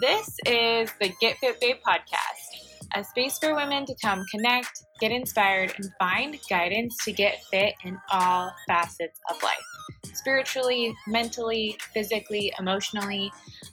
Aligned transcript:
This 0.00 0.36
is 0.46 0.92
the 1.00 1.10
Get 1.20 1.38
Fit 1.38 1.60
Babe 1.60 1.76
podcast, 1.84 2.76
a 2.94 3.02
space 3.02 3.36
for 3.38 3.56
women 3.56 3.84
to 3.86 3.96
come 4.00 4.24
connect, 4.30 4.84
get 5.00 5.10
inspired, 5.10 5.74
and 5.76 5.90
find 5.98 6.38
guidance 6.48 6.96
to 7.04 7.10
get 7.10 7.42
fit 7.50 7.74
in 7.84 7.98
all 8.12 8.52
facets 8.68 9.18
of 9.28 9.42
life 9.42 9.56
spiritually, 10.12 10.94
mentally, 11.08 11.76
physically, 11.92 12.52
emotionally. 12.60 13.32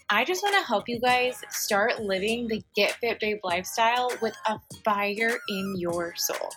I 0.09 0.25
just 0.25 0.41
want 0.41 0.55
to 0.55 0.65
help 0.65 0.85
you 0.87 0.99
guys 0.99 1.41
start 1.51 2.01
living 2.01 2.47
the 2.47 2.63
Get 2.75 2.93
Fit 2.93 3.19
Babe 3.19 3.39
lifestyle 3.43 4.09
with 4.19 4.35
a 4.47 4.57
fire 4.83 5.37
in 5.49 5.75
your 5.77 6.15
soul. 6.15 6.49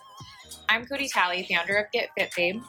I'm 0.71 0.87
Cody 0.87 1.09
Talley, 1.09 1.47
founder 1.51 1.77
of 1.77 1.93
Get 1.93 2.09
Fit 2.17 2.33
Babe. 2.35 2.63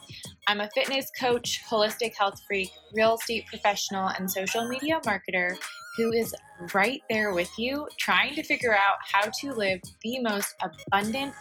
I'm 0.47 0.59
a 0.59 0.69
fitness 0.75 1.11
coach, 1.17 1.61
holistic 1.69 2.17
health 2.17 2.41
freak, 2.45 2.71
real 2.93 3.15
estate 3.15 3.45
professional, 3.45 4.09
and 4.09 4.29
social 4.29 4.67
media 4.67 4.99
marketer 5.05 5.55
who 5.97 6.11
is 6.11 6.33
right 6.73 7.01
there 7.09 7.33
with 7.33 7.51
you 7.57 7.87
trying 7.97 8.35
to 8.35 8.43
figure 8.43 8.73
out 8.73 8.97
how 9.01 9.29
to 9.39 9.53
live 9.53 9.81
the 10.03 10.19
most 10.19 10.55
abundant, 10.61 11.33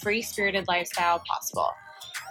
free 0.00 0.22
spirited 0.22 0.66
lifestyle 0.68 1.22
possible. 1.26 1.70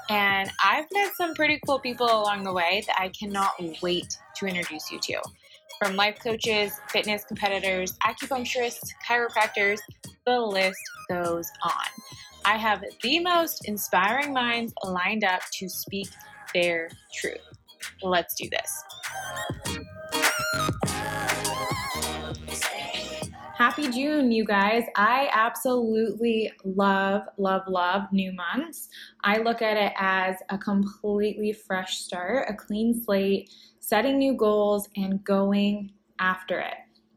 And 0.09 0.50
I've 0.64 0.86
met 0.92 1.16
some 1.16 1.36
pretty 1.36 1.59
cool 1.66 1.80
people 1.80 2.08
along 2.08 2.44
the 2.44 2.54
way 2.54 2.84
that 2.88 3.00
I 3.00 3.09
cannot 3.09 3.54
wait 3.82 4.18
to 4.38 4.48
introduce 4.48 4.92
you 4.92 5.00
to. 5.04 5.22
From 5.78 5.95
life 5.95 6.18
coaches, 6.22 6.73
fitness 6.90 7.23
competitors, 7.23 7.94
acupuncturists, 8.06 8.90
chiropractors, 9.08 9.80
the 10.26 10.40
list 10.40 10.81
goes 11.09 11.48
on. 11.64 12.04
I 12.44 12.58
have 12.58 12.84
the 13.04 13.20
most 13.20 13.67
inspiring 13.67 14.34
minds 14.34 14.73
lined 14.84 15.23
up 15.23 15.42
to 15.54 15.70
speak 15.70 16.09
their 16.54 16.90
truth. 17.14 17.38
Let's 18.02 18.34
do 18.34 18.50
this. 18.50 18.84
Happy 23.59 23.89
June, 23.89 24.31
you 24.31 24.45
guys. 24.45 24.85
I 24.95 25.29
absolutely 25.33 26.49
love, 26.63 27.23
love, 27.35 27.63
love 27.67 28.03
new 28.13 28.31
months. 28.31 28.88
I 29.25 29.39
look 29.39 29.61
at 29.61 29.75
it 29.75 29.91
as 29.97 30.38
a 30.49 30.57
completely 30.57 31.52
fresh 31.52 31.97
start, 31.97 32.45
a 32.47 32.53
clean 32.53 33.03
slate, 33.03 33.49
setting 33.81 34.17
new 34.17 34.33
goals, 34.33 34.87
and 34.95 35.21
going 35.25 35.91
after 36.19 36.61
it. 36.61 36.75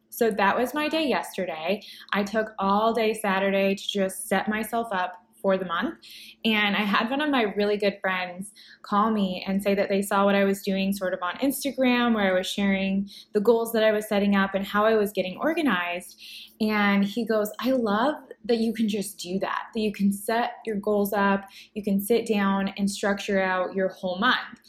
So 0.08 0.32
that 0.32 0.58
was 0.58 0.74
my 0.74 0.88
day 0.88 1.06
yesterday. 1.06 1.80
I 2.12 2.24
took 2.24 2.54
all 2.58 2.92
day 2.92 3.14
Saturday 3.14 3.76
to 3.76 3.88
just 3.88 4.28
set 4.28 4.48
myself 4.48 4.88
up 4.90 5.21
for 5.42 5.58
the 5.58 5.64
month. 5.64 5.96
And 6.44 6.76
I 6.76 6.80
had 6.80 7.10
one 7.10 7.20
of 7.20 7.28
my 7.28 7.42
really 7.56 7.76
good 7.76 7.98
friends 8.00 8.52
call 8.82 9.10
me 9.10 9.44
and 9.46 9.62
say 9.62 9.74
that 9.74 9.88
they 9.88 10.00
saw 10.00 10.24
what 10.24 10.34
I 10.34 10.44
was 10.44 10.62
doing 10.62 10.92
sort 10.92 11.12
of 11.12 11.20
on 11.22 11.34
Instagram, 11.36 12.14
where 12.14 12.32
I 12.32 12.38
was 12.38 12.46
sharing 12.46 13.10
the 13.34 13.40
goals 13.40 13.72
that 13.72 13.84
I 13.84 13.92
was 13.92 14.08
setting 14.08 14.36
up 14.36 14.54
and 14.54 14.64
how 14.64 14.84
I 14.84 14.94
was 14.94 15.12
getting 15.12 15.36
organized. 15.38 16.20
And 16.60 17.04
he 17.04 17.26
goes, 17.26 17.50
I 17.60 17.72
love 17.72 18.14
that 18.44 18.58
you 18.58 18.72
can 18.72 18.88
just 18.88 19.18
do 19.18 19.38
that, 19.40 19.64
that 19.74 19.80
you 19.80 19.92
can 19.92 20.12
set 20.12 20.52
your 20.64 20.76
goals 20.76 21.12
up, 21.12 21.44
you 21.74 21.82
can 21.82 22.00
sit 22.00 22.26
down 22.26 22.72
and 22.78 22.90
structure 22.90 23.40
out 23.40 23.74
your 23.74 23.88
whole 23.88 24.18
month. 24.18 24.60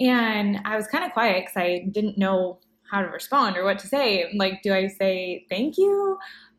And 0.00 0.60
I 0.64 0.76
was 0.76 0.86
kind 0.86 1.04
of 1.04 1.12
quiet 1.12 1.42
because 1.42 1.56
I 1.56 1.86
didn't 1.92 2.18
know 2.18 2.60
how 2.90 3.02
to 3.02 3.08
respond 3.08 3.56
or 3.56 3.64
what 3.64 3.78
to 3.80 3.86
say. 3.86 4.32
Like, 4.36 4.62
do 4.62 4.72
I 4.72 4.88
say 4.88 5.46
thank 5.48 5.78
you? 5.78 6.18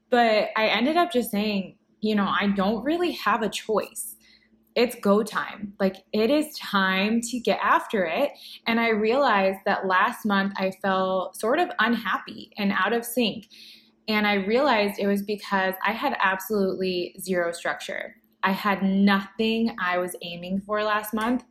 But 0.09 0.49
I 0.55 0.67
ended 0.67 0.97
up 0.97 1.11
just 1.11 1.31
saying, 1.31 1.75
you 2.03 2.15
know, 2.15 2.27
I 2.27 2.47
don't 2.47 2.83
really 2.83 3.13
have 3.13 3.41
a 3.41 3.49
choice. 3.49 4.17
It's 4.75 4.95
go 4.95 5.23
time. 5.23 5.73
Like 5.79 5.97
it 6.11 6.29
is 6.29 6.57
time 6.57 7.21
to 7.21 7.39
get 7.39 7.59
after 7.61 8.05
it. 8.05 8.31
And 8.67 8.79
I 8.79 8.89
realized 8.89 9.59
that 9.65 9.87
last 9.87 10.25
month 10.25 10.53
I 10.57 10.71
felt 10.81 11.39
sort 11.39 11.59
of 11.59 11.69
unhappy 11.79 12.51
and 12.57 12.73
out 12.73 12.91
of 12.91 13.05
sync. 13.05 13.47
And 14.07 14.27
I 14.27 14.33
realized 14.33 14.95
it 14.99 15.07
was 15.07 15.21
because 15.21 15.75
I 15.85 15.93
had 15.93 16.17
absolutely 16.19 17.15
zero 17.21 17.53
structure. 17.53 18.15
I 18.41 18.51
had 18.51 18.83
nothing 18.83 19.73
I 19.81 19.97
was 19.97 20.15
aiming 20.21 20.61
for 20.61 20.83
last 20.83 21.13
month. 21.13 21.45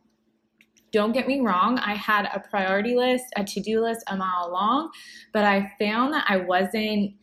Don't 0.91 1.13
get 1.13 1.27
me 1.27 1.39
wrong, 1.39 1.79
I 1.79 1.95
had 1.95 2.29
a 2.31 2.39
priority 2.39 2.95
list, 2.95 3.25
a 3.35 3.43
to 3.43 3.59
do 3.61 3.81
list 3.81 4.03
a 4.07 4.15
mile 4.15 4.51
long, 4.51 4.91
but 5.33 5.43
I 5.43 5.71
found 5.79 6.13
that 6.13 6.25
I 6.27 6.37
wasn't 6.37 7.15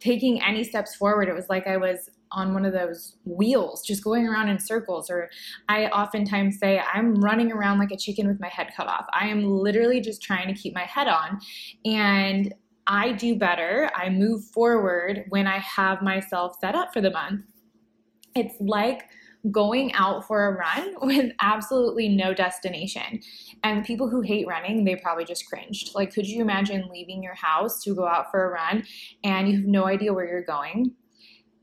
taking 0.00 0.42
any 0.42 0.64
steps 0.64 0.96
forward. 0.96 1.28
It 1.28 1.34
was 1.34 1.48
like 1.48 1.68
I 1.68 1.76
was 1.76 2.10
on 2.32 2.54
one 2.54 2.64
of 2.64 2.72
those 2.72 3.16
wheels, 3.24 3.82
just 3.84 4.02
going 4.02 4.26
around 4.26 4.48
in 4.48 4.58
circles. 4.58 5.10
Or 5.10 5.30
I 5.68 5.86
oftentimes 5.86 6.58
say, 6.58 6.80
I'm 6.92 7.14
running 7.14 7.52
around 7.52 7.78
like 7.78 7.90
a 7.90 7.96
chicken 7.96 8.26
with 8.26 8.40
my 8.40 8.48
head 8.48 8.70
cut 8.76 8.86
off. 8.86 9.06
I 9.12 9.28
am 9.28 9.44
literally 9.44 10.00
just 10.00 10.22
trying 10.22 10.48
to 10.52 10.60
keep 10.60 10.74
my 10.74 10.84
head 10.84 11.08
on. 11.08 11.40
And 11.84 12.54
I 12.86 13.12
do 13.12 13.36
better, 13.36 13.90
I 13.94 14.08
move 14.10 14.44
forward 14.44 15.24
when 15.28 15.46
I 15.46 15.58
have 15.58 16.02
myself 16.02 16.56
set 16.60 16.74
up 16.74 16.92
for 16.92 17.00
the 17.00 17.10
month. 17.10 17.42
It's 18.34 18.54
like 18.60 19.04
going 19.50 19.92
out 19.94 20.26
for 20.26 20.46
a 20.46 20.52
run 20.52 20.94
with 21.02 21.32
absolutely 21.40 22.08
no 22.08 22.34
destination. 22.34 23.20
And 23.64 23.84
people 23.84 24.08
who 24.08 24.20
hate 24.20 24.46
running, 24.46 24.84
they 24.84 24.96
probably 24.96 25.24
just 25.24 25.46
cringed. 25.46 25.94
Like, 25.94 26.12
could 26.12 26.26
you 26.26 26.42
imagine 26.42 26.88
leaving 26.92 27.22
your 27.22 27.34
house 27.34 27.82
to 27.84 27.94
go 27.94 28.06
out 28.06 28.30
for 28.30 28.44
a 28.44 28.50
run 28.50 28.84
and 29.24 29.48
you 29.48 29.56
have 29.56 29.66
no 29.66 29.86
idea 29.86 30.12
where 30.12 30.26
you're 30.26 30.44
going? 30.44 30.94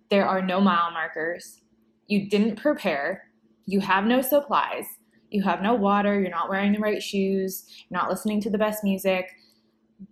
There 0.09 0.27
are 0.27 0.41
no 0.41 0.59
mile 0.59 0.91
markers. 0.91 1.61
You 2.07 2.29
didn't 2.29 2.55
prepare. 2.55 3.29
You 3.65 3.79
have 3.81 4.05
no 4.05 4.21
supplies. 4.21 4.85
You 5.29 5.43
have 5.43 5.61
no 5.61 5.75
water. 5.75 6.19
You're 6.19 6.31
not 6.31 6.49
wearing 6.49 6.73
the 6.73 6.79
right 6.79 7.01
shoes. 7.01 7.65
You're 7.89 7.99
not 7.99 8.09
listening 8.09 8.41
to 8.41 8.49
the 8.49 8.57
best 8.57 8.83
music. 8.83 9.29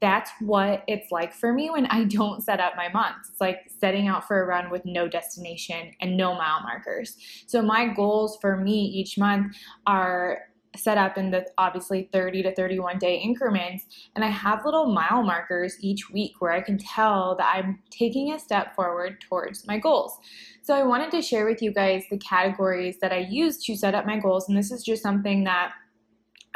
That's 0.01 0.29
what 0.41 0.83
it's 0.87 1.11
like 1.11 1.33
for 1.33 1.53
me 1.53 1.69
when 1.69 1.87
I 1.87 2.03
don't 2.03 2.43
set 2.43 2.59
up 2.59 2.73
my 2.75 2.89
months. 2.89 3.29
It's 3.31 3.41
like 3.41 3.71
setting 3.79 4.07
out 4.07 4.27
for 4.27 4.43
a 4.43 4.45
run 4.45 4.69
with 4.69 4.85
no 4.85 5.07
destination 5.07 5.93
and 6.01 6.17
no 6.17 6.33
mile 6.35 6.61
markers. 6.61 7.17
So, 7.47 7.61
my 7.61 7.87
goals 7.87 8.37
for 8.41 8.57
me 8.57 8.73
each 8.73 9.17
month 9.17 9.55
are 9.87 10.41
set 10.77 10.97
up 10.97 11.17
in 11.17 11.31
the 11.31 11.45
obviously 11.57 12.09
30 12.11 12.43
to 12.43 12.55
31 12.55 12.97
day 12.97 13.17
increments. 13.17 13.85
And 14.15 14.23
I 14.23 14.29
have 14.29 14.65
little 14.65 14.91
mile 14.93 15.23
markers 15.23 15.77
each 15.81 16.09
week 16.09 16.33
where 16.39 16.51
I 16.51 16.61
can 16.61 16.77
tell 16.77 17.35
that 17.37 17.53
I'm 17.55 17.79
taking 17.89 18.33
a 18.33 18.39
step 18.39 18.75
forward 18.75 19.21
towards 19.21 19.67
my 19.67 19.77
goals. 19.77 20.17
So 20.61 20.73
I 20.75 20.83
wanted 20.83 21.11
to 21.11 21.21
share 21.21 21.45
with 21.45 21.61
you 21.61 21.73
guys 21.73 22.03
the 22.09 22.17
categories 22.17 22.97
that 23.01 23.11
I 23.11 23.19
use 23.29 23.63
to 23.65 23.75
set 23.75 23.95
up 23.95 24.05
my 24.05 24.19
goals. 24.19 24.47
And 24.47 24.57
this 24.57 24.71
is 24.71 24.83
just 24.83 25.03
something 25.03 25.43
that 25.45 25.71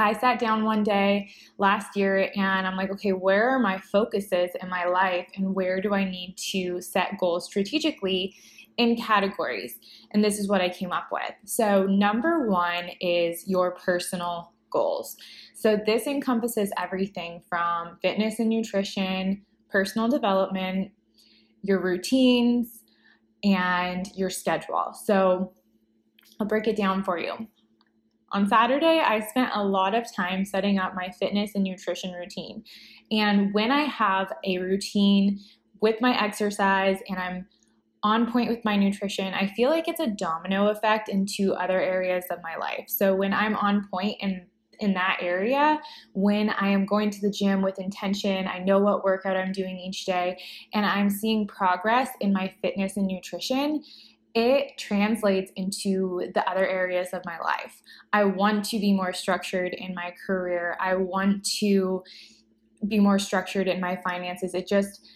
I 0.01 0.13
sat 0.13 0.39
down 0.39 0.63
one 0.65 0.83
day 0.83 1.29
last 1.57 1.95
year 1.95 2.31
and 2.35 2.65
I'm 2.65 2.75
like, 2.75 2.91
okay, 2.91 3.11
where 3.11 3.49
are 3.49 3.59
my 3.59 3.77
focuses 3.77 4.49
in 4.61 4.69
my 4.69 4.85
life 4.85 5.27
and 5.35 5.53
where 5.53 5.79
do 5.79 5.93
I 5.93 6.03
need 6.09 6.35
to 6.51 6.81
set 6.81 7.17
goals 7.19 7.45
strategically 7.45 8.35
in 8.81 8.95
categories. 8.95 9.75
And 10.11 10.23
this 10.23 10.39
is 10.39 10.49
what 10.49 10.59
I 10.59 10.69
came 10.69 10.91
up 10.91 11.09
with. 11.11 11.33
So, 11.45 11.85
number 11.85 12.49
one 12.49 12.89
is 12.99 13.47
your 13.47 13.71
personal 13.71 14.53
goals. 14.71 15.15
So, 15.53 15.77
this 15.85 16.07
encompasses 16.07 16.71
everything 16.77 17.43
from 17.47 17.99
fitness 18.01 18.39
and 18.39 18.49
nutrition, 18.49 19.45
personal 19.69 20.07
development, 20.07 20.91
your 21.61 21.79
routines, 21.79 22.83
and 23.43 24.09
your 24.15 24.31
schedule. 24.31 24.93
So, 25.05 25.53
I'll 26.39 26.47
break 26.47 26.67
it 26.67 26.75
down 26.75 27.03
for 27.03 27.19
you. 27.19 27.47
On 28.31 28.47
Saturday, 28.47 28.99
I 29.05 29.19
spent 29.19 29.51
a 29.53 29.63
lot 29.63 29.93
of 29.93 30.11
time 30.11 30.43
setting 30.45 30.79
up 30.79 30.95
my 30.95 31.09
fitness 31.19 31.51
and 31.53 31.63
nutrition 31.63 32.13
routine. 32.13 32.63
And 33.11 33.53
when 33.53 33.71
I 33.71 33.81
have 33.81 34.31
a 34.45 34.57
routine 34.57 35.39
with 35.81 35.99
my 35.99 36.19
exercise 36.19 36.99
and 37.09 37.19
I'm 37.19 37.45
on 38.03 38.31
point 38.31 38.49
with 38.49 38.65
my 38.65 38.75
nutrition, 38.75 39.33
I 39.33 39.47
feel 39.47 39.69
like 39.69 39.87
it's 39.87 39.99
a 39.99 40.07
domino 40.07 40.67
effect 40.67 41.09
into 41.09 41.53
other 41.53 41.79
areas 41.79 42.25
of 42.31 42.39
my 42.41 42.55
life. 42.55 42.85
So 42.87 43.15
when 43.15 43.33
I'm 43.33 43.55
on 43.55 43.87
point 43.89 44.17
in 44.19 44.47
in 44.79 44.95
that 44.95 45.19
area, 45.21 45.79
when 46.13 46.49
I 46.49 46.69
am 46.69 46.87
going 46.87 47.11
to 47.11 47.21
the 47.21 47.29
gym 47.29 47.61
with 47.61 47.77
intention, 47.77 48.47
I 48.47 48.57
know 48.57 48.79
what 48.79 49.03
workout 49.03 49.37
I'm 49.37 49.51
doing 49.51 49.77
each 49.77 50.05
day, 50.05 50.41
and 50.73 50.87
I'm 50.87 51.09
seeing 51.09 51.45
progress 51.45 52.09
in 52.19 52.33
my 52.33 52.51
fitness 52.63 52.97
and 52.97 53.05
nutrition, 53.05 53.83
it 54.33 54.77
translates 54.79 55.51
into 55.55 56.31
the 56.33 56.49
other 56.49 56.67
areas 56.67 57.09
of 57.13 57.21
my 57.25 57.37
life. 57.39 57.83
I 58.11 58.23
want 58.23 58.65
to 58.65 58.79
be 58.79 58.91
more 58.91 59.13
structured 59.13 59.73
in 59.73 59.93
my 59.93 60.15
career. 60.25 60.77
I 60.79 60.95
want 60.95 61.45
to 61.59 62.03
be 62.87 62.99
more 62.99 63.19
structured 63.19 63.67
in 63.67 63.79
my 63.79 63.99
finances. 64.03 64.55
It 64.55 64.67
just 64.67 65.07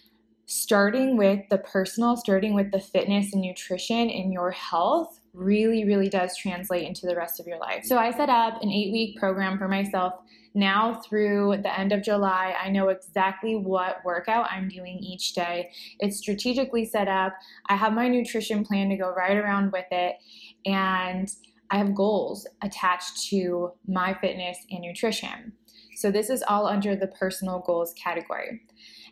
starting 0.46 1.16
with 1.16 1.40
the 1.50 1.58
personal, 1.58 2.16
starting 2.16 2.54
with 2.54 2.70
the 2.70 2.80
fitness 2.80 3.32
and 3.32 3.42
nutrition 3.42 4.08
in 4.08 4.32
your 4.32 4.52
health 4.52 5.20
really, 5.34 5.84
really 5.84 6.08
does 6.08 6.36
translate 6.36 6.86
into 6.86 7.06
the 7.06 7.14
rest 7.14 7.38
of 7.38 7.46
your 7.46 7.58
life. 7.58 7.84
So 7.84 7.98
I 7.98 8.10
set 8.12 8.30
up 8.30 8.62
an 8.62 8.70
eight 8.70 8.92
week 8.92 9.18
program 9.18 9.58
for 9.58 9.68
myself. 9.68 10.14
Now, 10.54 11.02
through 11.06 11.58
the 11.62 11.78
end 11.78 11.92
of 11.92 12.02
July, 12.02 12.54
I 12.58 12.70
know 12.70 12.88
exactly 12.88 13.56
what 13.56 13.98
workout 14.04 14.50
I'm 14.50 14.68
doing 14.68 14.98
each 14.98 15.34
day. 15.34 15.70
It's 16.00 16.16
strategically 16.16 16.86
set 16.86 17.08
up. 17.08 17.34
I 17.68 17.76
have 17.76 17.92
my 17.92 18.08
nutrition 18.08 18.64
plan 18.64 18.88
to 18.88 18.96
go 18.96 19.12
right 19.12 19.36
around 19.36 19.72
with 19.72 19.84
it. 19.90 20.16
And 20.64 21.30
I 21.70 21.76
have 21.76 21.94
goals 21.94 22.46
attached 22.62 23.28
to 23.30 23.72
my 23.86 24.14
fitness 24.14 24.56
and 24.70 24.80
nutrition. 24.80 25.52
So, 25.96 26.10
this 26.10 26.30
is 26.30 26.42
all 26.46 26.66
under 26.66 26.96
the 26.96 27.08
personal 27.08 27.62
goals 27.66 27.92
category. 28.02 28.62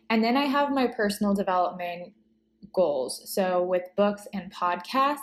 And 0.09 0.23
then 0.23 0.37
I 0.37 0.45
have 0.45 0.71
my 0.71 0.87
personal 0.87 1.33
development 1.33 2.13
goals. 2.73 3.21
So 3.33 3.63
with 3.63 3.83
books 3.95 4.27
and 4.33 4.53
podcasts, 4.53 5.17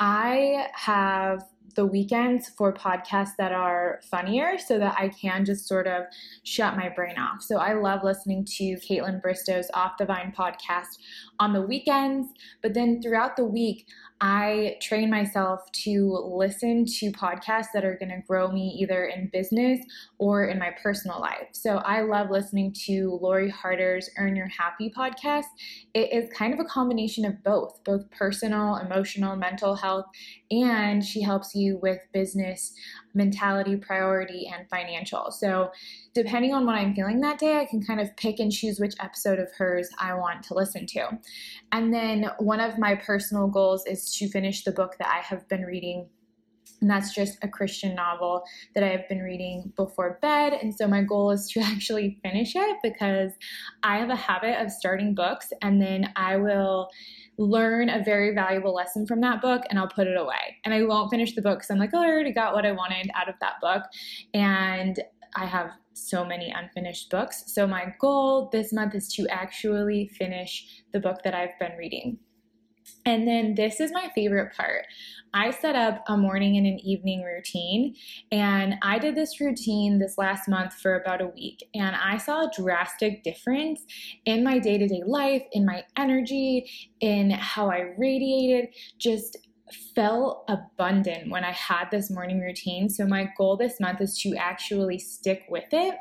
I 0.00 0.66
have 0.74 1.44
the 1.74 1.86
weekends 1.86 2.50
for 2.56 2.72
podcasts 2.72 3.32
that 3.38 3.52
are 3.52 4.00
funnier 4.10 4.58
so 4.58 4.78
that 4.78 4.94
I 4.98 5.08
can 5.08 5.44
just 5.44 5.66
sort 5.66 5.86
of 5.86 6.04
shut 6.44 6.76
my 6.76 6.88
brain 6.88 7.18
off. 7.18 7.42
So 7.42 7.58
I 7.58 7.74
love 7.74 8.04
listening 8.04 8.44
to 8.56 8.76
Kaitlyn 8.76 9.20
Bristowe's 9.20 9.70
Off 9.74 9.98
the 9.98 10.04
Vine 10.04 10.32
podcast 10.36 10.98
on 11.38 11.52
the 11.52 11.62
weekends, 11.62 12.28
but 12.62 12.74
then 12.74 13.02
throughout 13.02 13.36
the 13.36 13.44
week, 13.44 13.86
I 14.20 14.76
train 14.80 15.10
myself 15.10 15.70
to 15.84 16.08
listen 16.24 16.86
to 16.86 17.12
podcasts 17.12 17.68
that 17.74 17.84
are 17.84 17.96
going 17.98 18.10
to 18.10 18.22
grow 18.26 18.50
me 18.50 18.74
either 18.80 19.06
in 19.06 19.28
business 19.32 19.80
or 20.18 20.46
in 20.46 20.58
my 20.58 20.70
personal 20.82 21.20
life. 21.20 21.48
So 21.52 21.76
I 21.78 22.02
love 22.02 22.30
listening 22.30 22.72
to 22.86 23.18
Lori 23.20 23.50
Harder's 23.50 24.08
Earn 24.16 24.36
Your 24.36 24.48
Happy 24.48 24.90
podcast. 24.96 25.44
It 25.92 26.12
is 26.12 26.30
kind 26.32 26.54
of 26.54 26.60
a 26.60 26.64
combination 26.64 27.24
of 27.24 27.42
both, 27.42 27.82
both 27.84 28.08
personal, 28.10 28.76
emotional, 28.76 29.36
mental 29.36 29.74
health, 29.74 30.06
and 30.50 31.04
she 31.04 31.20
helps 31.20 31.54
you 31.54 31.78
with 31.82 31.98
business 32.12 32.72
mentality, 33.14 33.76
priority, 33.76 34.50
and 34.52 34.68
financial. 34.68 35.30
So 35.30 35.70
depending 36.14 36.52
on 36.52 36.66
what 36.66 36.74
I'm 36.74 36.94
feeling 36.94 37.20
that 37.20 37.38
day, 37.38 37.58
I 37.58 37.64
can 37.64 37.82
kind 37.82 38.00
of 38.00 38.14
pick 38.16 38.40
and 38.40 38.50
choose 38.50 38.78
which 38.78 38.94
episode 39.00 39.38
of 39.38 39.48
hers 39.56 39.88
I 39.98 40.14
want 40.14 40.42
to 40.44 40.54
listen 40.54 40.86
to. 40.86 41.18
And 41.72 41.92
then 41.92 42.30
one 42.38 42.60
of 42.60 42.78
my 42.78 42.94
personal 42.94 43.46
goals 43.46 43.86
is 43.86 44.14
to 44.16 44.28
finish 44.28 44.64
the 44.64 44.72
book 44.72 44.96
that 44.98 45.08
I 45.08 45.20
have 45.20 45.48
been 45.48 45.62
reading 45.62 46.08
and 46.84 46.90
that's 46.90 47.14
just 47.14 47.38
a 47.42 47.48
Christian 47.48 47.94
novel 47.94 48.44
that 48.74 48.84
I've 48.84 49.08
been 49.08 49.20
reading 49.22 49.72
before 49.74 50.18
bed. 50.20 50.52
And 50.52 50.74
so 50.74 50.86
my 50.86 51.02
goal 51.02 51.30
is 51.30 51.48
to 51.52 51.60
actually 51.62 52.18
finish 52.22 52.54
it 52.54 52.76
because 52.82 53.32
I 53.82 53.96
have 53.96 54.10
a 54.10 54.16
habit 54.16 54.60
of 54.60 54.70
starting 54.70 55.14
books 55.14 55.48
and 55.62 55.80
then 55.80 56.12
I 56.14 56.36
will 56.36 56.90
learn 57.38 57.88
a 57.88 58.02
very 58.02 58.34
valuable 58.34 58.74
lesson 58.74 59.06
from 59.06 59.20
that 59.20 59.42
book 59.42 59.62
and 59.68 59.78
I'll 59.78 59.88
put 59.88 60.06
it 60.06 60.16
away. 60.16 60.56
And 60.64 60.72
I 60.72 60.82
won't 60.84 61.10
finish 61.10 61.34
the 61.34 61.42
book 61.42 61.58
because 61.58 61.70
I'm 61.70 61.78
like, 61.78 61.90
oh, 61.92 62.02
I 62.02 62.06
already 62.06 62.32
got 62.32 62.54
what 62.54 62.64
I 62.64 62.72
wanted 62.72 63.10
out 63.14 63.28
of 63.28 63.34
that 63.40 63.54
book. 63.60 63.82
And 64.32 65.00
I 65.36 65.46
have 65.46 65.72
so 65.94 66.24
many 66.24 66.52
unfinished 66.56 67.10
books. 67.10 67.44
So 67.46 67.66
my 67.66 67.94
goal 68.00 68.48
this 68.52 68.72
month 68.72 68.94
is 68.94 69.08
to 69.14 69.26
actually 69.28 70.08
finish 70.08 70.82
the 70.92 71.00
book 71.00 71.22
that 71.24 71.34
I've 71.34 71.58
been 71.58 71.76
reading. 71.78 72.18
And 73.06 73.28
then 73.28 73.54
this 73.54 73.80
is 73.80 73.92
my 73.92 74.10
favorite 74.14 74.54
part. 74.56 74.86
I 75.34 75.50
set 75.50 75.74
up 75.74 76.04
a 76.06 76.16
morning 76.16 76.56
and 76.56 76.66
an 76.66 76.78
evening 76.78 77.22
routine, 77.22 77.96
and 78.30 78.76
I 78.82 78.98
did 78.98 79.16
this 79.16 79.40
routine 79.40 79.98
this 79.98 80.16
last 80.16 80.48
month 80.48 80.74
for 80.74 80.94
about 80.94 81.20
a 81.20 81.26
week, 81.26 81.64
and 81.74 81.96
I 81.96 82.18
saw 82.18 82.44
a 82.44 82.50
drastic 82.56 83.24
difference 83.24 83.82
in 84.24 84.44
my 84.44 84.58
day 84.60 84.78
to 84.78 84.86
day 84.86 85.02
life, 85.04 85.42
in 85.52 85.66
my 85.66 85.84
energy, 85.96 86.70
in 87.00 87.30
how 87.30 87.68
I 87.68 87.94
radiated, 87.98 88.68
just 88.98 89.36
felt 89.94 90.44
abundant 90.48 91.30
when 91.30 91.42
I 91.42 91.52
had 91.52 91.90
this 91.90 92.10
morning 92.10 92.40
routine. 92.40 92.88
So, 92.88 93.04
my 93.04 93.28
goal 93.36 93.56
this 93.56 93.80
month 93.80 94.00
is 94.00 94.16
to 94.20 94.36
actually 94.36 94.98
stick 94.98 95.44
with 95.48 95.64
it 95.72 95.96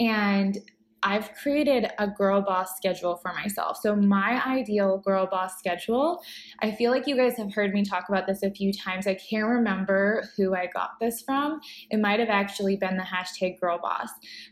and 0.00 0.58
I've 1.06 1.32
created 1.34 1.86
a 2.00 2.08
girl 2.08 2.42
boss 2.42 2.76
schedule 2.76 3.16
for 3.16 3.32
myself. 3.32 3.78
So, 3.80 3.94
my 3.94 4.42
ideal 4.44 4.98
girl 4.98 5.28
boss 5.28 5.56
schedule, 5.56 6.20
I 6.58 6.72
feel 6.72 6.90
like 6.90 7.06
you 7.06 7.16
guys 7.16 7.36
have 7.36 7.54
heard 7.54 7.72
me 7.72 7.84
talk 7.84 8.08
about 8.08 8.26
this 8.26 8.42
a 8.42 8.50
few 8.50 8.72
times. 8.72 9.06
I 9.06 9.14
can't 9.14 9.46
remember 9.46 10.28
who 10.36 10.56
I 10.56 10.66
got 10.66 10.98
this 11.00 11.22
from. 11.22 11.60
It 11.90 12.00
might 12.00 12.18
have 12.18 12.28
actually 12.28 12.74
been 12.76 12.96
the 12.96 13.04
hashtag 13.04 13.60
girl 13.60 13.78
boss, 13.78 14.08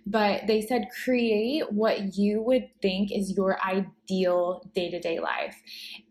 but 0.06 0.46
they 0.46 0.60
said 0.60 0.86
create 1.02 1.72
what 1.72 2.16
you 2.16 2.40
would 2.42 2.68
think 2.80 3.10
is 3.10 3.36
your 3.36 3.58
ideal 3.60 4.62
day 4.76 4.92
to 4.92 5.00
day 5.00 5.18
life. 5.18 5.60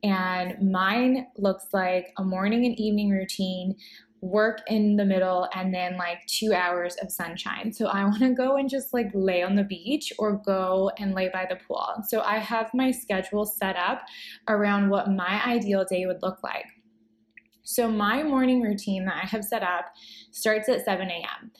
And 0.04 0.72
mine 0.74 1.28
looks 1.38 1.68
like 1.72 2.08
a 2.18 2.24
morning 2.26 2.66
and 2.66 2.78
evening 2.78 3.12
routine 3.12 3.76
work 4.24 4.62
in 4.68 4.96
the 4.96 5.04
middle 5.04 5.50
and 5.54 5.74
then 5.74 5.98
like 5.98 6.26
two 6.28 6.54
hours 6.54 6.96
of 7.02 7.12
sunshine. 7.12 7.74
So 7.74 7.88
I 7.88 8.06
want 8.06 8.22
to 8.22 8.34
go 8.34 8.56
and 8.56 8.70
just 8.70 8.94
like 8.94 9.12
lay 9.14 9.44
on 9.44 9.56
the 9.56 9.66
beach 9.66 10.14
or 10.18 10.38
go 10.38 10.92
and 10.98 11.14
lay 11.14 11.30
by 11.30 11.46
the 11.50 11.58
pool. 11.58 11.94
So 12.08 12.22
I 12.22 12.38
have 12.38 12.72
my 12.74 12.90
schedule 12.90 13.46
set 13.46 13.76
up 13.76 14.02
around 14.48 14.90
what 14.90 15.12
my 15.12 15.42
ideal 15.46 15.84
day 15.84 16.06
would 16.06 16.22
look 16.22 16.42
like. 16.42 16.66
So 17.64 17.90
my 17.90 18.24
morning 18.24 18.62
routine 18.62 19.06
that 19.06 19.16
I 19.24 19.28
have 19.28 19.44
set 19.44 19.62
up 19.62 19.94
starts 20.32 20.70
at 20.70 20.86
7 20.86 21.10
a.m. 21.10 21.52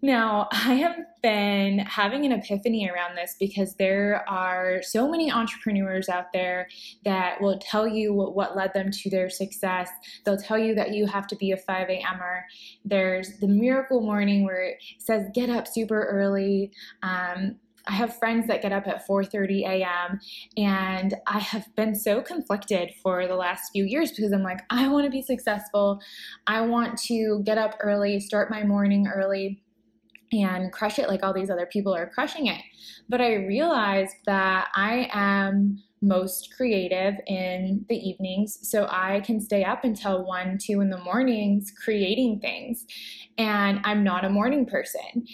Now, 0.00 0.48
I 0.52 0.74
have 0.74 0.96
been 1.22 1.80
having 1.80 2.24
an 2.24 2.32
epiphany 2.32 2.88
around 2.88 3.16
this 3.16 3.34
because 3.40 3.74
there 3.74 4.24
are 4.28 4.80
so 4.82 5.08
many 5.08 5.30
entrepreneurs 5.30 6.08
out 6.08 6.32
there 6.32 6.68
that 7.04 7.40
will 7.40 7.58
tell 7.58 7.86
you 7.86 8.12
what, 8.12 8.56
led 8.56 8.72
them 8.74 8.90
to 8.90 9.10
their 9.10 9.28
success. 9.28 9.90
They'll 10.24 10.36
tell 10.36 10.58
you 10.58 10.74
that 10.76 10.94
you 10.94 11.06
have 11.06 11.26
to 11.28 11.36
be 11.36 11.50
a 11.50 11.56
5 11.56 11.88
a.m.er. 11.88 12.44
There's 12.84 13.38
the 13.40 13.48
miracle 13.48 14.00
morning 14.00 14.44
where 14.44 14.62
it 14.62 14.76
says 14.98 15.26
get 15.34 15.50
up 15.50 15.66
super 15.66 16.04
early. 16.04 16.70
Um, 17.02 17.56
I 17.88 17.92
have 17.92 18.18
friends 18.18 18.46
that 18.48 18.60
get 18.60 18.70
up 18.70 18.86
at 18.86 19.06
4:30 19.06 19.62
a.m. 19.62 20.20
and 20.58 21.14
I 21.26 21.38
have 21.38 21.74
been 21.74 21.94
so 21.94 22.20
conflicted 22.20 22.92
for 23.02 23.26
the 23.26 23.34
last 23.34 23.70
few 23.72 23.84
years 23.84 24.10
because 24.10 24.30
I'm 24.30 24.42
like 24.42 24.60
I 24.68 24.88
want 24.88 25.06
to 25.06 25.10
be 25.10 25.22
successful. 25.22 26.00
I 26.46 26.60
want 26.60 26.98
to 27.04 27.42
get 27.44 27.56
up 27.56 27.76
early, 27.80 28.20
start 28.20 28.50
my 28.50 28.62
morning 28.62 29.08
early 29.08 29.62
and 30.32 30.72
crush 30.72 30.98
it 30.98 31.08
like 31.08 31.22
all 31.22 31.32
these 31.32 31.50
other 31.50 31.66
people 31.66 31.94
are 31.94 32.08
crushing 32.08 32.46
it. 32.46 32.60
But 33.08 33.20
I 33.20 33.34
realized 33.34 34.16
that 34.26 34.68
I 34.74 35.08
am 35.12 35.82
most 36.00 36.54
creative 36.56 37.14
in 37.26 37.84
the 37.88 37.96
evenings. 37.96 38.58
So 38.62 38.86
I 38.90 39.20
can 39.20 39.40
stay 39.40 39.64
up 39.64 39.84
until 39.84 40.24
one, 40.24 40.58
two 40.58 40.80
in 40.80 40.90
the 40.90 40.98
mornings 40.98 41.72
creating 41.82 42.40
things. 42.40 42.86
And 43.36 43.80
I'm 43.84 44.04
not 44.04 44.24
a 44.24 44.30
morning 44.30 44.66
person 44.66 45.26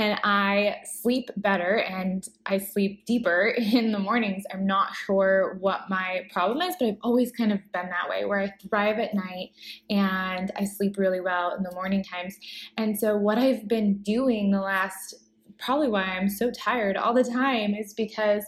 and 0.00 0.18
I 0.24 0.76
sleep 0.84 1.30
better 1.36 1.80
and 1.80 2.26
I 2.46 2.56
sleep 2.56 3.04
deeper 3.04 3.48
in 3.58 3.92
the 3.92 3.98
mornings. 3.98 4.44
I'm 4.52 4.66
not 4.66 4.94
sure 4.94 5.58
what 5.60 5.90
my 5.90 6.26
problem 6.32 6.62
is, 6.62 6.74
but 6.78 6.88
I've 6.88 6.96
always 7.02 7.30
kind 7.32 7.52
of 7.52 7.58
been 7.72 7.90
that 7.90 8.08
way 8.08 8.24
where 8.24 8.40
I 8.40 8.52
thrive 8.66 8.98
at 8.98 9.14
night 9.14 9.50
and 9.90 10.50
I 10.56 10.64
sleep 10.64 10.96
really 10.96 11.20
well 11.20 11.54
in 11.54 11.62
the 11.62 11.72
morning 11.72 12.02
times. 12.02 12.36
And 12.78 12.98
so, 12.98 13.16
what 13.16 13.36
I've 13.36 13.68
been 13.68 13.98
doing 13.98 14.50
the 14.50 14.60
last 14.60 15.14
probably 15.60 15.88
why 15.88 16.02
I'm 16.02 16.28
so 16.28 16.50
tired 16.50 16.96
all 16.96 17.14
the 17.14 17.24
time 17.24 17.74
is 17.74 17.94
because 17.94 18.44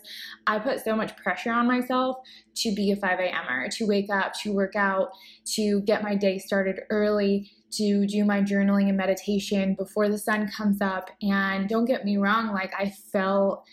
I 0.47 0.59
put 0.59 0.83
so 0.83 0.97
much 0.97 1.17
pressure 1.17 1.53
on 1.53 1.67
myself 1.67 2.19
to 2.57 2.75
be 2.75 2.93
a 2.93 2.97
5 2.97 3.19
a.m.er, 3.19 3.69
to 3.73 3.87
wake 3.87 4.11
up, 4.11 4.35
to 4.43 4.53
work 4.53 4.77
out, 4.77 5.11
to 5.55 5.81
get 5.83 6.03
my 6.03 6.15
day 6.15 6.39
started 6.39 6.81
early, 6.91 7.53
to 7.73 8.07
do 8.07 8.25
my 8.25 8.41
journaling 8.41 8.89
and 8.89 8.97
meditation 8.97 9.75
before 9.75 10.09
the 10.09 10.19
sun 10.19 10.51
comes 10.51 10.81
up. 10.81 11.11
And 11.23 11.69
don't 11.69 11.87
get 11.87 12.05
me 12.05 12.17
wrong, 12.17 12.53
like 12.53 12.73
I 12.79 12.91
felt 12.91 13.65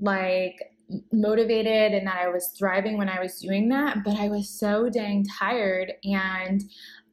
like 0.00 0.56
motivated 1.12 1.92
and 1.92 2.06
that 2.06 2.18
I 2.20 2.28
was 2.28 2.48
thriving 2.58 2.98
when 2.98 3.08
I 3.08 3.20
was 3.20 3.38
doing 3.38 3.68
that, 3.70 4.04
but 4.04 4.18
I 4.18 4.28
was 4.28 4.48
so 4.48 4.88
dang 4.90 5.24
tired 5.24 5.92
and 6.04 6.62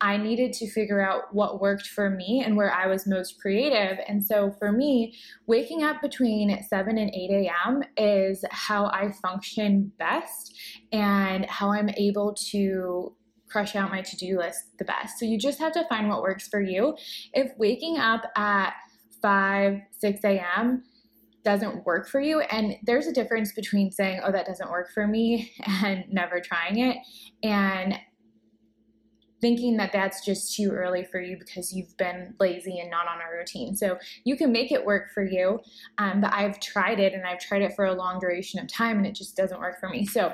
I 0.01 0.17
needed 0.17 0.53
to 0.53 0.69
figure 0.69 1.01
out 1.01 1.33
what 1.33 1.59
worked 1.59 1.87
for 1.87 2.09
me 2.09 2.41
and 2.45 2.55
where 2.55 2.71
I 2.71 2.87
was 2.87 3.05
most 3.05 3.39
creative. 3.39 3.97
And 4.07 4.25
so 4.25 4.51
for 4.57 4.71
me, 4.71 5.15
waking 5.45 5.83
up 5.83 6.01
between 6.01 6.63
7 6.63 6.97
and 6.97 7.11
8 7.13 7.29
a.m. 7.31 7.83
is 7.97 8.45
how 8.49 8.85
I 8.85 9.11
function 9.21 9.91
best 9.99 10.57
and 10.93 11.45
how 11.45 11.71
I'm 11.71 11.89
able 11.89 12.33
to 12.51 13.13
crush 13.49 13.75
out 13.75 13.91
my 13.91 14.01
to 14.01 14.15
do 14.15 14.37
list 14.37 14.77
the 14.77 14.85
best. 14.85 15.19
So 15.19 15.25
you 15.25 15.37
just 15.37 15.59
have 15.59 15.73
to 15.73 15.87
find 15.89 16.07
what 16.07 16.21
works 16.21 16.47
for 16.47 16.61
you. 16.61 16.95
If 17.33 17.51
waking 17.57 17.97
up 17.97 18.23
at 18.35 18.73
5, 19.21 19.81
6 19.91 20.23
a.m., 20.23 20.83
doesn't 21.43 21.85
work 21.85 22.07
for 22.07 22.19
you. 22.19 22.41
And 22.41 22.75
there's 22.83 23.07
a 23.07 23.13
difference 23.13 23.53
between 23.53 23.91
saying, 23.91 24.19
oh, 24.23 24.31
that 24.31 24.45
doesn't 24.45 24.69
work 24.69 24.91
for 24.93 25.07
me 25.07 25.53
and 25.83 26.03
never 26.11 26.41
trying 26.41 26.79
it, 26.79 26.97
and 27.43 27.97
thinking 29.41 29.77
that 29.77 29.91
that's 29.91 30.25
just 30.25 30.55
too 30.55 30.71
early 30.71 31.03
for 31.03 31.21
you 31.21 31.37
because 31.37 31.73
you've 31.73 31.95
been 31.97 32.33
lazy 32.39 32.79
and 32.79 32.89
not 32.89 33.07
on 33.07 33.19
a 33.19 33.37
routine. 33.37 33.75
So 33.75 33.97
you 34.23 34.35
can 34.35 34.51
make 34.51 34.71
it 34.71 34.85
work 34.85 35.13
for 35.13 35.23
you. 35.23 35.59
Um, 35.97 36.21
but 36.21 36.33
I've 36.33 36.59
tried 36.59 36.99
it 36.99 37.13
and 37.13 37.25
I've 37.25 37.39
tried 37.39 37.61
it 37.61 37.73
for 37.75 37.85
a 37.85 37.93
long 37.93 38.19
duration 38.19 38.59
of 38.59 38.67
time 38.67 38.97
and 38.97 39.07
it 39.07 39.15
just 39.15 39.35
doesn't 39.35 39.59
work 39.59 39.79
for 39.79 39.89
me. 39.89 40.05
So 40.05 40.33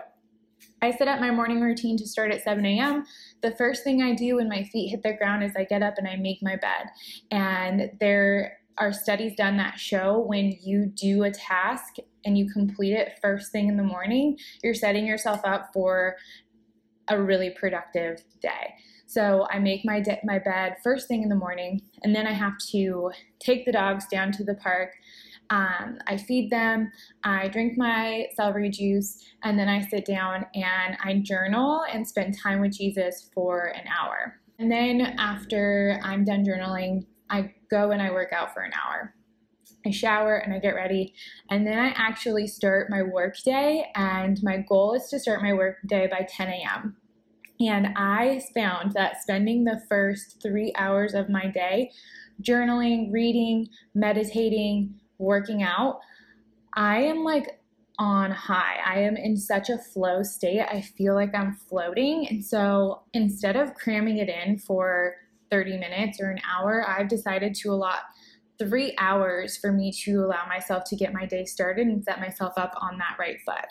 I 0.81 0.91
set 0.91 1.07
up 1.07 1.19
my 1.19 1.31
morning 1.31 1.61
routine 1.61 1.97
to 1.97 2.07
start 2.07 2.31
at 2.31 2.43
7 2.43 2.65
a.m. 2.65 3.05
The 3.41 3.55
first 3.55 3.83
thing 3.83 4.01
I 4.01 4.13
do 4.13 4.35
when 4.35 4.49
my 4.49 4.63
feet 4.63 4.89
hit 4.89 5.03
the 5.03 5.13
ground 5.13 5.43
is 5.43 5.55
I 5.55 5.63
get 5.63 5.83
up 5.83 5.95
and 5.97 6.07
I 6.07 6.15
make 6.15 6.41
my 6.41 6.55
bed. 6.55 6.87
And 7.31 7.91
there 7.99 8.57
are 8.77 8.91
studies 8.91 9.35
done 9.35 9.57
that 9.57 9.79
show 9.79 10.19
when 10.19 10.57
you 10.61 10.85
do 10.87 11.23
a 11.23 11.31
task 11.31 11.95
and 12.25 12.37
you 12.37 12.49
complete 12.51 12.93
it 12.93 13.17
first 13.21 13.51
thing 13.51 13.69
in 13.69 13.77
the 13.77 13.83
morning, 13.83 14.37
you're 14.63 14.73
setting 14.73 15.05
yourself 15.05 15.39
up 15.45 15.69
for 15.73 16.17
a 17.07 17.21
really 17.21 17.51
productive 17.51 18.23
day. 18.41 18.75
So 19.15 19.47
I 19.49 19.59
make 19.59 19.85
my 19.85 20.01
de- 20.01 20.19
my 20.25 20.39
bed 20.39 20.75
first 20.83 21.07
thing 21.07 21.23
in 21.23 21.29
the 21.29 21.37
morning, 21.37 21.81
and 22.03 22.13
then 22.13 22.27
I 22.27 22.33
have 22.33 22.57
to 22.71 23.11
take 23.39 23.65
the 23.65 23.71
dogs 23.71 24.07
down 24.11 24.33
to 24.33 24.43
the 24.43 24.55
park. 24.55 24.91
Um, 25.49 25.99
I 26.05 26.17
feed 26.17 26.49
them, 26.49 26.91
I 27.23 27.47
drink 27.47 27.77
my 27.77 28.25
celery 28.35 28.69
juice, 28.69 29.23
and 29.41 29.57
then 29.57 29.69
I 29.69 29.87
sit 29.87 30.03
down 30.03 30.45
and 30.53 30.97
I 31.01 31.21
journal 31.23 31.85
and 31.89 32.05
spend 32.05 32.37
time 32.37 32.59
with 32.59 32.73
Jesus 32.73 33.29
for 33.33 33.67
an 33.67 33.85
hour. 33.87 34.41
And 34.59 34.69
then 34.69 34.99
after 35.17 35.97
I'm 36.03 36.25
done 36.25 36.43
journaling, 36.43 37.05
I 37.29 37.53
go 37.71 37.91
and 37.91 38.01
I 38.01 38.11
work 38.11 38.33
out 38.33 38.53
for 38.53 38.63
an 38.63 38.73
hour. 38.73 39.15
I 39.85 39.91
shower 39.91 40.39
and 40.39 40.53
I 40.53 40.59
get 40.59 40.75
ready, 40.75 41.13
and 41.49 41.65
then 41.65 41.79
I 41.79 41.93
actually 41.95 42.47
start 42.47 42.89
my 42.89 43.01
work 43.01 43.37
day. 43.45 43.85
And 43.95 44.43
my 44.43 44.57
goal 44.67 44.93
is 44.93 45.07
to 45.07 45.19
start 45.19 45.41
my 45.41 45.53
work 45.53 45.77
day 45.87 46.07
by 46.07 46.27
10 46.29 46.49
a.m. 46.49 46.97
And 47.59 47.87
I 47.95 48.41
found 48.53 48.93
that 48.93 49.21
spending 49.21 49.63
the 49.63 49.81
first 49.87 50.41
three 50.41 50.73
hours 50.77 51.13
of 51.13 51.29
my 51.29 51.47
day 51.47 51.91
journaling, 52.41 53.13
reading, 53.13 53.69
meditating, 53.93 54.99
working 55.17 55.63
out, 55.63 55.99
I 56.73 57.03
am 57.03 57.23
like 57.23 57.61
on 57.97 58.31
high. 58.31 58.77
I 58.85 58.99
am 58.99 59.15
in 59.15 59.37
such 59.37 59.69
a 59.69 59.77
flow 59.77 60.21
state. 60.21 60.61
I 60.61 60.81
feel 60.81 61.15
like 61.15 61.33
I'm 61.33 61.55
floating. 61.69 62.27
And 62.27 62.43
so 62.43 63.03
instead 63.13 63.55
of 63.55 63.73
cramming 63.75 64.17
it 64.17 64.29
in 64.29 64.57
for 64.57 65.15
30 65.49 65.77
minutes 65.77 66.19
or 66.19 66.29
an 66.29 66.39
hour, 66.49 66.85
I've 66.87 67.07
decided 67.07 67.55
to 67.55 67.71
allot 67.71 67.99
three 68.57 68.95
hours 68.97 69.57
for 69.57 69.71
me 69.71 69.91
to 70.03 70.17
allow 70.17 70.45
myself 70.47 70.83
to 70.85 70.95
get 70.95 71.13
my 71.13 71.25
day 71.25 71.45
started 71.45 71.87
and 71.87 72.03
set 72.03 72.19
myself 72.19 72.53
up 72.57 72.73
on 72.81 72.97
that 72.97 73.15
right 73.19 73.37
foot. 73.45 73.65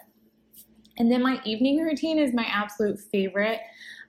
And 0.99 1.11
then 1.11 1.23
my 1.23 1.41
evening 1.45 1.83
routine 1.83 2.19
is 2.19 2.33
my 2.33 2.45
absolute 2.45 2.99
favorite. 3.13 3.61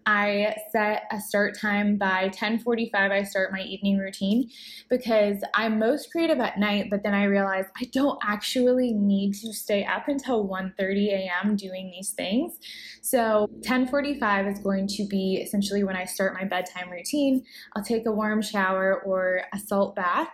I 0.08 0.56
set 0.72 1.04
a 1.12 1.20
start 1.20 1.58
time 1.60 1.98
by 1.98 2.30
10:45 2.30 3.12
I 3.12 3.24
start 3.24 3.52
my 3.52 3.62
evening 3.62 3.98
routine 3.98 4.50
because 4.88 5.44
I'm 5.56 5.80
most 5.80 6.12
creative 6.12 6.40
at 6.40 6.60
night 6.60 6.92
but 6.92 7.02
then 7.02 7.16
I 7.16 7.24
realize 7.24 7.66
I 7.82 7.86
don't 7.92 8.20
actually 8.24 8.94
need 8.94 9.34
to 9.36 9.52
stay 9.52 9.84
up 9.84 10.08
until 10.08 10.48
1:30 10.48 11.10
a.m. 11.10 11.56
doing 11.56 11.90
these 11.90 12.12
things. 12.12 12.60
So 13.02 13.50
10:45 13.64 14.52
is 14.52 14.60
going 14.60 14.88
to 14.90 15.08
be 15.08 15.42
essentially 15.44 15.84
when 15.84 15.96
I 15.96 16.06
start 16.06 16.36
my 16.36 16.46
bedtime 16.46 16.92
routine. 16.92 17.44
I'll 17.76 17.84
take 17.84 18.06
a 18.06 18.12
warm 18.12 18.44
shower 18.44 19.02
or 19.02 19.42
a 19.54 19.60
salt 19.60 19.96
bath. 19.96 20.30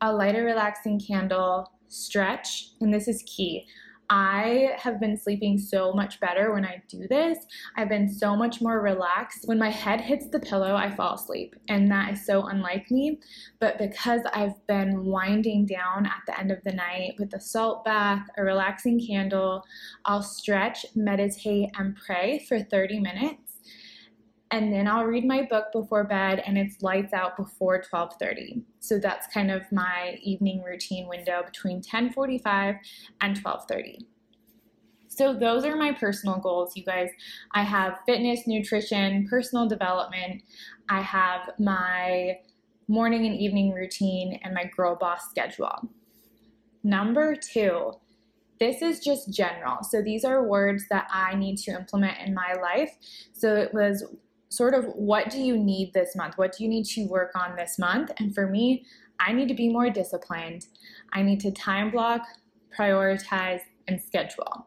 I'll 0.00 0.16
light 0.16 0.36
a 0.36 0.42
relaxing 0.42 1.00
candle, 1.00 1.72
stretch, 1.88 2.70
and 2.80 2.94
this 2.94 3.08
is 3.08 3.24
key. 3.26 3.66
I 4.10 4.74
have 4.78 5.00
been 5.00 5.16
sleeping 5.16 5.58
so 5.58 5.92
much 5.92 6.18
better 6.20 6.52
when 6.52 6.64
I 6.64 6.82
do 6.88 7.06
this. 7.08 7.38
I've 7.76 7.88
been 7.88 8.08
so 8.08 8.34
much 8.34 8.60
more 8.60 8.80
relaxed. 8.80 9.46
When 9.46 9.58
my 9.58 9.70
head 9.70 10.00
hits 10.00 10.28
the 10.28 10.40
pillow, 10.40 10.74
I 10.74 10.90
fall 10.94 11.14
asleep, 11.14 11.54
and 11.68 11.90
that 11.90 12.12
is 12.12 12.24
so 12.24 12.46
unlike 12.46 12.90
me. 12.90 13.20
But 13.60 13.78
because 13.78 14.22
I've 14.32 14.66
been 14.66 15.04
winding 15.04 15.66
down 15.66 16.06
at 16.06 16.22
the 16.26 16.38
end 16.38 16.50
of 16.50 16.62
the 16.64 16.72
night 16.72 17.14
with 17.18 17.34
a 17.34 17.40
salt 17.40 17.84
bath, 17.84 18.26
a 18.38 18.42
relaxing 18.42 19.04
candle, 19.04 19.62
I'll 20.04 20.22
stretch, 20.22 20.86
meditate, 20.94 21.70
and 21.78 21.96
pray 21.96 22.44
for 22.48 22.60
30 22.60 23.00
minutes 23.00 23.47
and 24.50 24.72
then 24.72 24.88
I'll 24.88 25.04
read 25.04 25.24
my 25.24 25.42
book 25.42 25.66
before 25.72 26.04
bed 26.04 26.42
and 26.46 26.56
it's 26.56 26.82
lights 26.82 27.12
out 27.12 27.36
before 27.36 27.82
12:30. 27.82 28.62
So 28.80 28.98
that's 28.98 29.26
kind 29.32 29.50
of 29.50 29.62
my 29.70 30.18
evening 30.22 30.62
routine 30.62 31.08
window 31.08 31.42
between 31.44 31.82
10:45 31.82 32.76
and 33.20 33.36
12:30. 33.36 34.06
So 35.08 35.34
those 35.34 35.64
are 35.64 35.76
my 35.76 35.92
personal 35.92 36.38
goals, 36.38 36.76
you 36.76 36.84
guys. 36.84 37.10
I 37.52 37.62
have 37.62 37.98
fitness, 38.06 38.46
nutrition, 38.46 39.26
personal 39.28 39.66
development. 39.66 40.42
I 40.88 41.00
have 41.00 41.50
my 41.58 42.38
morning 42.86 43.26
and 43.26 43.34
evening 43.34 43.72
routine 43.72 44.38
and 44.42 44.54
my 44.54 44.70
girl 44.76 44.96
boss 44.96 45.28
schedule. 45.28 45.90
Number 46.84 47.34
2, 47.34 47.92
this 48.60 48.80
is 48.80 49.00
just 49.00 49.32
general. 49.32 49.82
So 49.82 50.02
these 50.02 50.24
are 50.24 50.48
words 50.48 50.84
that 50.90 51.08
I 51.10 51.34
need 51.34 51.56
to 51.58 51.72
implement 51.72 52.18
in 52.24 52.32
my 52.32 52.54
life. 52.54 52.96
So 53.32 53.54
it 53.56 53.74
was 53.74 54.04
sort 54.48 54.74
of 54.74 54.86
what 54.94 55.30
do 55.30 55.38
you 55.38 55.56
need 55.56 55.92
this 55.92 56.16
month? 56.16 56.36
What 56.36 56.56
do 56.56 56.64
you 56.64 56.70
need 56.70 56.84
to 56.86 57.06
work 57.06 57.32
on 57.34 57.56
this 57.56 57.78
month? 57.78 58.10
And 58.18 58.34
for 58.34 58.46
me, 58.46 58.84
I 59.20 59.32
need 59.32 59.48
to 59.48 59.54
be 59.54 59.68
more 59.68 59.90
disciplined. 59.90 60.66
I 61.12 61.22
need 61.22 61.40
to 61.40 61.50
time 61.50 61.90
block, 61.90 62.22
prioritize, 62.76 63.60
and 63.86 64.00
schedule. 64.00 64.66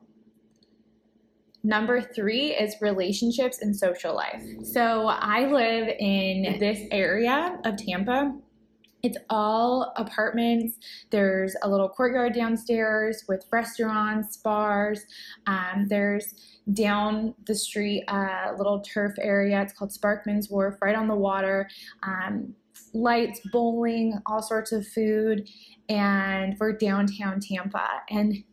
Number 1.64 2.02
three 2.02 2.56
is 2.56 2.76
relationships 2.82 3.62
and 3.62 3.76
social 3.76 4.16
life. 4.16 4.44
So 4.64 5.08
I 5.08 5.46
live 5.46 5.90
in 6.00 6.58
this 6.60 6.80
area 6.92 7.60
of 7.66 7.78
Tampa. 7.78 8.36
It's 9.04 9.18
all 9.30 9.94
apartments. 9.98 10.78
There's 11.10 11.56
a 11.64 11.70
little 11.70 11.90
courtyard 11.90 12.34
downstairs 12.34 13.24
with 13.28 13.46
restaurants, 13.52 14.38
bars. 14.38 15.04
Um, 15.48 15.88
there's 15.90 16.36
down 16.74 17.34
the 17.48 17.56
street, 17.56 18.04
a 18.08 18.54
little 18.58 18.82
turf 18.82 19.14
area. 19.20 19.62
It's 19.62 19.74
called 19.74 19.92
Sparkman's 19.92 20.50
Wharf, 20.50 20.76
right 20.82 20.96
on 20.96 21.08
the 21.08 21.16
water. 21.16 21.68
Um, 22.04 22.54
lights, 22.94 23.40
bowling, 23.52 24.20
all 24.26 24.42
sorts 24.42 24.72
of 24.72 24.86
food, 24.88 25.48
and 25.90 26.56
we're 26.60 26.74
downtown 26.74 27.40
Tampa. 27.40 27.88
And 28.10 28.44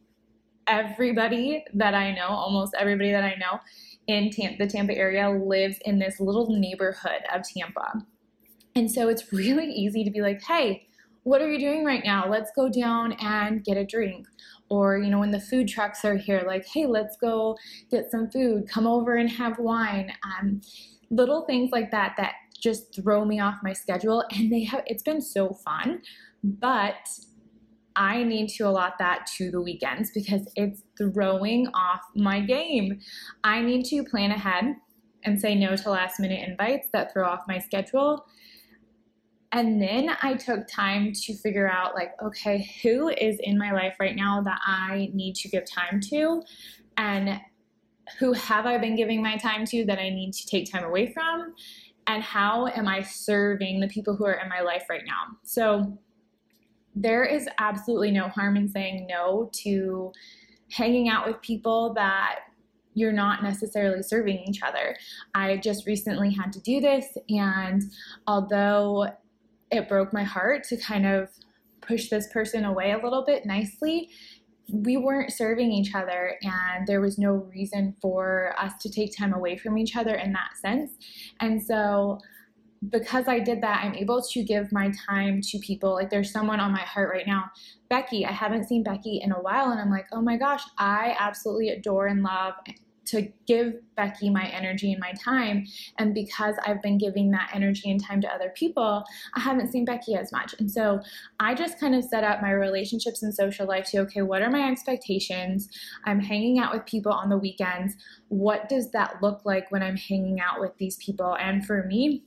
everybody 0.66 1.64
that 1.74 1.94
I 1.94 2.12
know, 2.12 2.28
almost 2.28 2.74
everybody 2.78 3.10
that 3.10 3.24
I 3.24 3.34
know 3.36 3.60
in 4.06 4.30
Tam- 4.30 4.56
the 4.58 4.66
Tampa 4.66 4.96
area, 4.96 5.28
lives 5.30 5.76
in 5.84 5.98
this 5.98 6.20
little 6.20 6.58
neighborhood 6.58 7.22
of 7.34 7.42
Tampa. 7.42 8.04
And 8.78 8.90
so 8.90 9.08
it's 9.08 9.32
really 9.32 9.70
easy 9.70 10.04
to 10.04 10.10
be 10.10 10.20
like, 10.20 10.42
hey, 10.42 10.88
what 11.24 11.42
are 11.42 11.50
you 11.50 11.58
doing 11.58 11.84
right 11.84 12.02
now? 12.04 12.28
Let's 12.28 12.50
go 12.56 12.68
down 12.68 13.12
and 13.20 13.62
get 13.62 13.76
a 13.76 13.84
drink 13.84 14.26
or 14.70 14.98
you 14.98 15.10
know 15.10 15.18
when 15.18 15.30
the 15.30 15.40
food 15.40 15.66
trucks 15.66 16.04
are 16.04 16.16
here 16.16 16.44
like 16.46 16.66
hey 16.66 16.84
let's 16.84 17.16
go 17.16 17.56
get 17.90 18.10
some 18.10 18.30
food 18.30 18.68
come 18.68 18.86
over 18.86 19.16
and 19.16 19.30
have 19.30 19.58
wine 19.58 20.12
um, 20.24 20.60
little 21.10 21.46
things 21.46 21.70
like 21.72 21.90
that 21.90 22.14
that 22.18 22.34
just 22.60 22.94
throw 22.94 23.24
me 23.24 23.40
off 23.40 23.54
my 23.62 23.72
schedule 23.72 24.22
and 24.32 24.52
they 24.52 24.64
have 24.64 24.82
it's 24.86 25.02
been 25.02 25.22
so 25.22 25.54
fun 25.64 26.02
but 26.44 27.08
I 27.96 28.22
need 28.22 28.48
to 28.50 28.64
allot 28.64 28.94
that 29.00 29.26
to 29.38 29.50
the 29.50 29.60
weekends 29.60 30.12
because 30.12 30.48
it's 30.54 30.84
throwing 30.96 31.66
off 31.74 32.00
my 32.14 32.40
game. 32.40 33.00
I 33.42 33.60
need 33.60 33.86
to 33.86 34.04
plan 34.04 34.30
ahead 34.30 34.76
and 35.24 35.40
say 35.40 35.56
no 35.56 35.74
to 35.74 35.90
last 35.90 36.20
minute 36.20 36.48
invites 36.48 36.86
that 36.92 37.12
throw 37.12 37.26
off 37.26 37.40
my 37.48 37.58
schedule 37.58 38.24
and 39.52 39.80
then 39.80 40.10
I 40.22 40.34
took 40.34 40.68
time 40.68 41.12
to 41.12 41.34
figure 41.34 41.70
out, 41.70 41.94
like, 41.94 42.12
okay, 42.22 42.70
who 42.82 43.08
is 43.08 43.38
in 43.40 43.56
my 43.58 43.72
life 43.72 43.96
right 43.98 44.14
now 44.14 44.42
that 44.42 44.60
I 44.66 45.10
need 45.14 45.34
to 45.36 45.48
give 45.48 45.64
time 45.64 46.00
to? 46.10 46.42
And 46.96 47.40
who 48.18 48.32
have 48.32 48.66
I 48.66 48.78
been 48.78 48.96
giving 48.96 49.22
my 49.22 49.36
time 49.36 49.64
to 49.66 49.84
that 49.86 49.98
I 49.98 50.10
need 50.10 50.32
to 50.32 50.46
take 50.46 50.70
time 50.70 50.84
away 50.84 51.12
from? 51.12 51.54
And 52.06 52.22
how 52.22 52.66
am 52.68 52.88
I 52.88 53.02
serving 53.02 53.80
the 53.80 53.88
people 53.88 54.16
who 54.16 54.24
are 54.26 54.40
in 54.42 54.48
my 54.48 54.60
life 54.60 54.84
right 54.88 55.04
now? 55.06 55.36
So 55.44 55.98
there 56.94 57.24
is 57.24 57.48
absolutely 57.58 58.10
no 58.10 58.28
harm 58.28 58.56
in 58.56 58.68
saying 58.68 59.06
no 59.08 59.50
to 59.52 60.12
hanging 60.70 61.08
out 61.08 61.26
with 61.26 61.40
people 61.42 61.94
that 61.94 62.40
you're 62.94 63.12
not 63.12 63.42
necessarily 63.42 64.02
serving 64.02 64.38
each 64.48 64.62
other. 64.62 64.96
I 65.34 65.58
just 65.58 65.86
recently 65.86 66.34
had 66.34 66.52
to 66.54 66.60
do 66.60 66.80
this, 66.80 67.06
and 67.28 67.82
although 68.26 69.06
it 69.70 69.88
broke 69.88 70.12
my 70.12 70.24
heart 70.24 70.64
to 70.64 70.76
kind 70.76 71.06
of 71.06 71.28
push 71.80 72.08
this 72.08 72.28
person 72.32 72.64
away 72.64 72.92
a 72.92 72.98
little 72.98 73.24
bit 73.24 73.46
nicely. 73.46 74.10
We 74.70 74.96
weren't 74.96 75.32
serving 75.32 75.72
each 75.72 75.94
other, 75.94 76.34
and 76.42 76.86
there 76.86 77.00
was 77.00 77.18
no 77.18 77.30
reason 77.30 77.96
for 78.02 78.54
us 78.58 78.72
to 78.80 78.90
take 78.90 79.16
time 79.16 79.32
away 79.32 79.56
from 79.56 79.78
each 79.78 79.96
other 79.96 80.14
in 80.14 80.32
that 80.32 80.56
sense. 80.60 80.92
And 81.40 81.62
so, 81.62 82.18
because 82.90 83.26
I 83.26 83.40
did 83.40 83.62
that, 83.62 83.82
I'm 83.82 83.94
able 83.94 84.22
to 84.22 84.44
give 84.44 84.70
my 84.70 84.92
time 85.08 85.40
to 85.42 85.58
people. 85.58 85.94
Like, 85.94 86.10
there's 86.10 86.30
someone 86.30 86.60
on 86.60 86.72
my 86.72 86.82
heart 86.82 87.10
right 87.10 87.26
now, 87.26 87.44
Becky. 87.88 88.26
I 88.26 88.32
haven't 88.32 88.68
seen 88.68 88.82
Becky 88.82 89.20
in 89.22 89.32
a 89.32 89.40
while, 89.40 89.70
and 89.70 89.80
I'm 89.80 89.90
like, 89.90 90.06
oh 90.12 90.20
my 90.20 90.36
gosh, 90.36 90.62
I 90.76 91.16
absolutely 91.18 91.70
adore 91.70 92.06
and 92.06 92.22
love 92.22 92.54
to 93.08 93.28
give 93.46 93.74
Becky 93.96 94.30
my 94.30 94.46
energy 94.48 94.92
and 94.92 95.00
my 95.00 95.12
time. 95.12 95.66
And 95.98 96.14
because 96.14 96.54
I've 96.66 96.82
been 96.82 96.98
giving 96.98 97.30
that 97.30 97.50
energy 97.54 97.90
and 97.90 98.02
time 98.02 98.20
to 98.20 98.28
other 98.28 98.50
people, 98.54 99.04
I 99.34 99.40
haven't 99.40 99.72
seen 99.72 99.84
Becky 99.84 100.14
as 100.14 100.32
much. 100.32 100.54
And 100.58 100.70
so 100.70 101.00
I 101.40 101.54
just 101.54 101.80
kind 101.80 101.94
of 101.94 102.04
set 102.04 102.24
up 102.24 102.42
my 102.42 102.52
relationships 102.52 103.22
and 103.22 103.34
social 103.34 103.66
life 103.66 103.86
to 103.90 103.98
okay, 104.00 104.22
what 104.22 104.42
are 104.42 104.50
my 104.50 104.70
expectations? 104.70 105.68
I'm 106.04 106.20
hanging 106.20 106.58
out 106.58 106.72
with 106.72 106.86
people 106.86 107.12
on 107.12 107.28
the 107.28 107.38
weekends. 107.38 107.94
What 108.28 108.68
does 108.68 108.90
that 108.92 109.16
look 109.22 109.42
like 109.44 109.70
when 109.70 109.82
I'm 109.82 109.96
hanging 109.96 110.40
out 110.40 110.60
with 110.60 110.76
these 110.78 110.96
people? 110.96 111.36
And 111.36 111.66
for 111.66 111.84
me, 111.84 112.24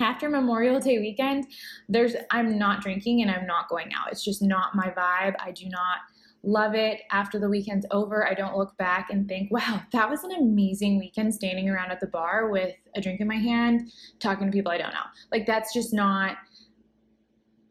after 0.00 0.28
Memorial 0.28 0.80
Day 0.80 0.98
weekend, 0.98 1.46
there's 1.88 2.14
I'm 2.30 2.58
not 2.58 2.80
drinking 2.80 3.22
and 3.22 3.30
I'm 3.30 3.46
not 3.46 3.68
going 3.68 3.92
out. 3.92 4.10
It's 4.10 4.24
just 4.24 4.42
not 4.42 4.74
my 4.74 4.88
vibe. 4.96 5.34
I 5.38 5.52
do 5.52 5.68
not 5.68 5.98
love 6.42 6.74
it. 6.74 7.00
After 7.10 7.38
the 7.38 7.48
weekend's 7.48 7.86
over, 7.90 8.26
I 8.26 8.34
don't 8.34 8.56
look 8.56 8.76
back 8.76 9.10
and 9.10 9.28
think, 9.28 9.50
wow, 9.50 9.82
that 9.92 10.08
was 10.08 10.24
an 10.24 10.32
amazing 10.32 10.98
weekend 10.98 11.34
standing 11.34 11.68
around 11.68 11.90
at 11.90 12.00
the 12.00 12.06
bar 12.06 12.48
with 12.50 12.74
a 12.94 13.00
drink 13.00 13.20
in 13.20 13.28
my 13.28 13.36
hand, 13.36 13.92
talking 14.20 14.46
to 14.46 14.52
people 14.52 14.72
I 14.72 14.78
don't 14.78 14.92
know. 14.92 15.00
Like, 15.30 15.46
that's 15.46 15.74
just 15.74 15.92
not 15.92 16.36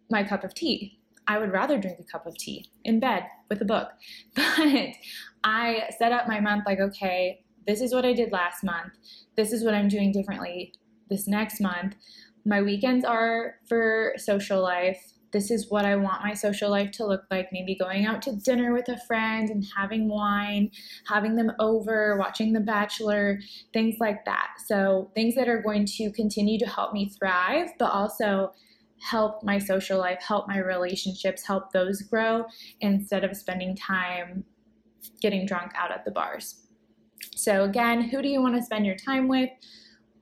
my 0.10 0.24
cup 0.24 0.44
of 0.44 0.54
tea. 0.54 1.00
I 1.28 1.38
would 1.38 1.52
rather 1.52 1.78
drink 1.78 2.00
a 2.00 2.04
cup 2.04 2.26
of 2.26 2.36
tea 2.38 2.72
in 2.84 3.00
bed 3.00 3.24
with 3.50 3.62
a 3.62 3.66
book. 3.66 3.90
But 4.36 4.96
I 5.44 5.90
set 5.98 6.12
up 6.12 6.28
my 6.28 6.40
month 6.40 6.64
like, 6.66 6.80
okay, 6.80 7.46
this 7.66 7.82
is 7.82 7.94
what 7.94 8.04
I 8.04 8.14
did 8.14 8.32
last 8.32 8.64
month. 8.64 8.94
This 9.38 9.54
is 9.54 9.64
what 9.64 9.74
I'm 9.74 9.88
doing 9.88 10.12
differently 10.12 10.74
this 11.10 11.28
next 11.28 11.62
month. 11.62 11.96
My 12.46 12.62
weekends 12.62 13.06
are 13.06 13.56
for 13.68 14.14
social 14.18 14.62
life. 14.62 15.14
This 15.32 15.52
is 15.52 15.70
what 15.70 15.86
I 15.86 15.96
want 15.96 16.24
my 16.24 16.34
social 16.34 16.72
life 16.72 16.92
to 16.92 17.06
look 17.06 17.24
like. 17.30 17.50
Maybe 17.52 17.76
going 17.76 18.06
out 18.06 18.22
to 18.24 18.36
dinner 18.36 18.74
with 18.74 18.90
a 18.90 19.00
friend 19.06 19.50
and 19.50 19.64
having 19.76 20.10
wine, 20.10 20.72
having 21.08 21.36
them 21.36 21.52
over, 21.60 22.18
watching 22.18 22.54
The 22.54 22.60
Bachelor, 22.60 23.40
things 23.74 23.96
like 24.00 24.26
that. 24.26 24.50
So, 24.66 25.12
things 25.14 25.36
that 25.36 25.48
are 25.48 25.62
going 25.62 25.86
to 25.98 26.12
continue 26.12 26.58
to 26.60 26.66
help 26.66 26.94
me 26.94 27.10
thrive, 27.10 27.70
but 27.78 27.92
also 27.92 28.54
help 29.02 29.44
my 29.44 29.60
social 29.60 30.00
life, 30.00 30.20
help 30.22 30.48
my 30.48 30.58
relationships, 30.58 31.46
help 31.46 31.72
those 31.72 32.02
grow 32.02 32.46
instead 32.82 33.24
of 33.24 33.36
spending 33.38 33.76
time 33.76 34.44
getting 35.22 35.46
drunk 35.46 35.72
out 35.76 35.92
at 35.92 36.06
the 36.06 36.12
bars. 36.12 36.66
So, 37.36 37.64
again, 37.64 38.02
who 38.02 38.22
do 38.22 38.28
you 38.28 38.42
want 38.42 38.56
to 38.56 38.62
spend 38.62 38.86
your 38.86 38.96
time 38.96 39.28
with? 39.28 39.50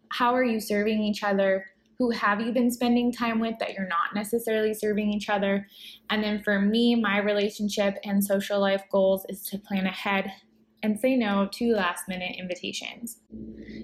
How 0.10 0.34
are 0.36 0.44
you 0.44 0.60
serving 0.60 1.02
each 1.02 1.24
other? 1.24 1.66
Who 2.00 2.12
have 2.12 2.42
you 2.42 2.52
been 2.52 2.70
spending 2.70 3.12
time 3.12 3.40
with 3.40 3.56
that 3.60 3.74
you're 3.74 3.88
not 3.88 4.14
necessarily 4.14 4.76
serving 4.76 5.12
each 5.12 5.30
other? 5.30 5.68
And 6.12 6.24
then 6.24 6.44
for 6.44 6.62
me, 6.62 6.94
my 6.96 7.18
relationship 7.18 7.98
and 8.04 8.24
social 8.24 8.60
life 8.60 8.84
goals 8.92 9.26
is 9.30 9.42
to 9.48 9.58
plan 9.58 9.88
ahead 9.88 10.32
and 10.84 11.00
say 11.00 11.16
no 11.16 11.50
to 11.54 11.74
last 11.74 12.08
minute 12.08 12.36
invitations. 12.38 13.22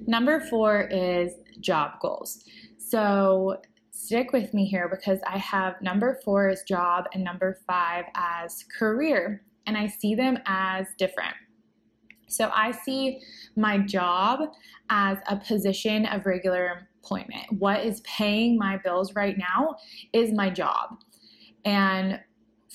Number 0.05 0.39
four 0.39 0.87
is 0.91 1.33
job 1.59 1.99
goals. 2.01 2.43
So 2.77 3.57
stick 3.89 4.31
with 4.31 4.53
me 4.53 4.67
here 4.67 4.87
because 4.87 5.19
I 5.27 5.39
have 5.39 5.81
number 5.81 6.19
four 6.23 6.49
as 6.49 6.61
job 6.63 7.05
and 7.15 7.23
number 7.23 7.57
five 7.65 8.05
as 8.15 8.63
career, 8.77 9.43
and 9.65 9.75
I 9.75 9.87
see 9.87 10.13
them 10.13 10.37
as 10.45 10.85
different. 10.99 11.33
So 12.33 12.51
I 12.53 12.71
see 12.71 13.21
my 13.55 13.77
job 13.77 14.49
as 14.89 15.17
a 15.27 15.37
position 15.37 16.05
of 16.07 16.25
regular 16.25 16.87
employment. 16.97 17.51
What 17.59 17.85
is 17.85 18.01
paying 18.01 18.57
my 18.57 18.77
bills 18.77 19.13
right 19.15 19.37
now 19.37 19.75
is 20.11 20.31
my 20.31 20.49
job. 20.49 20.97
And 21.65 22.19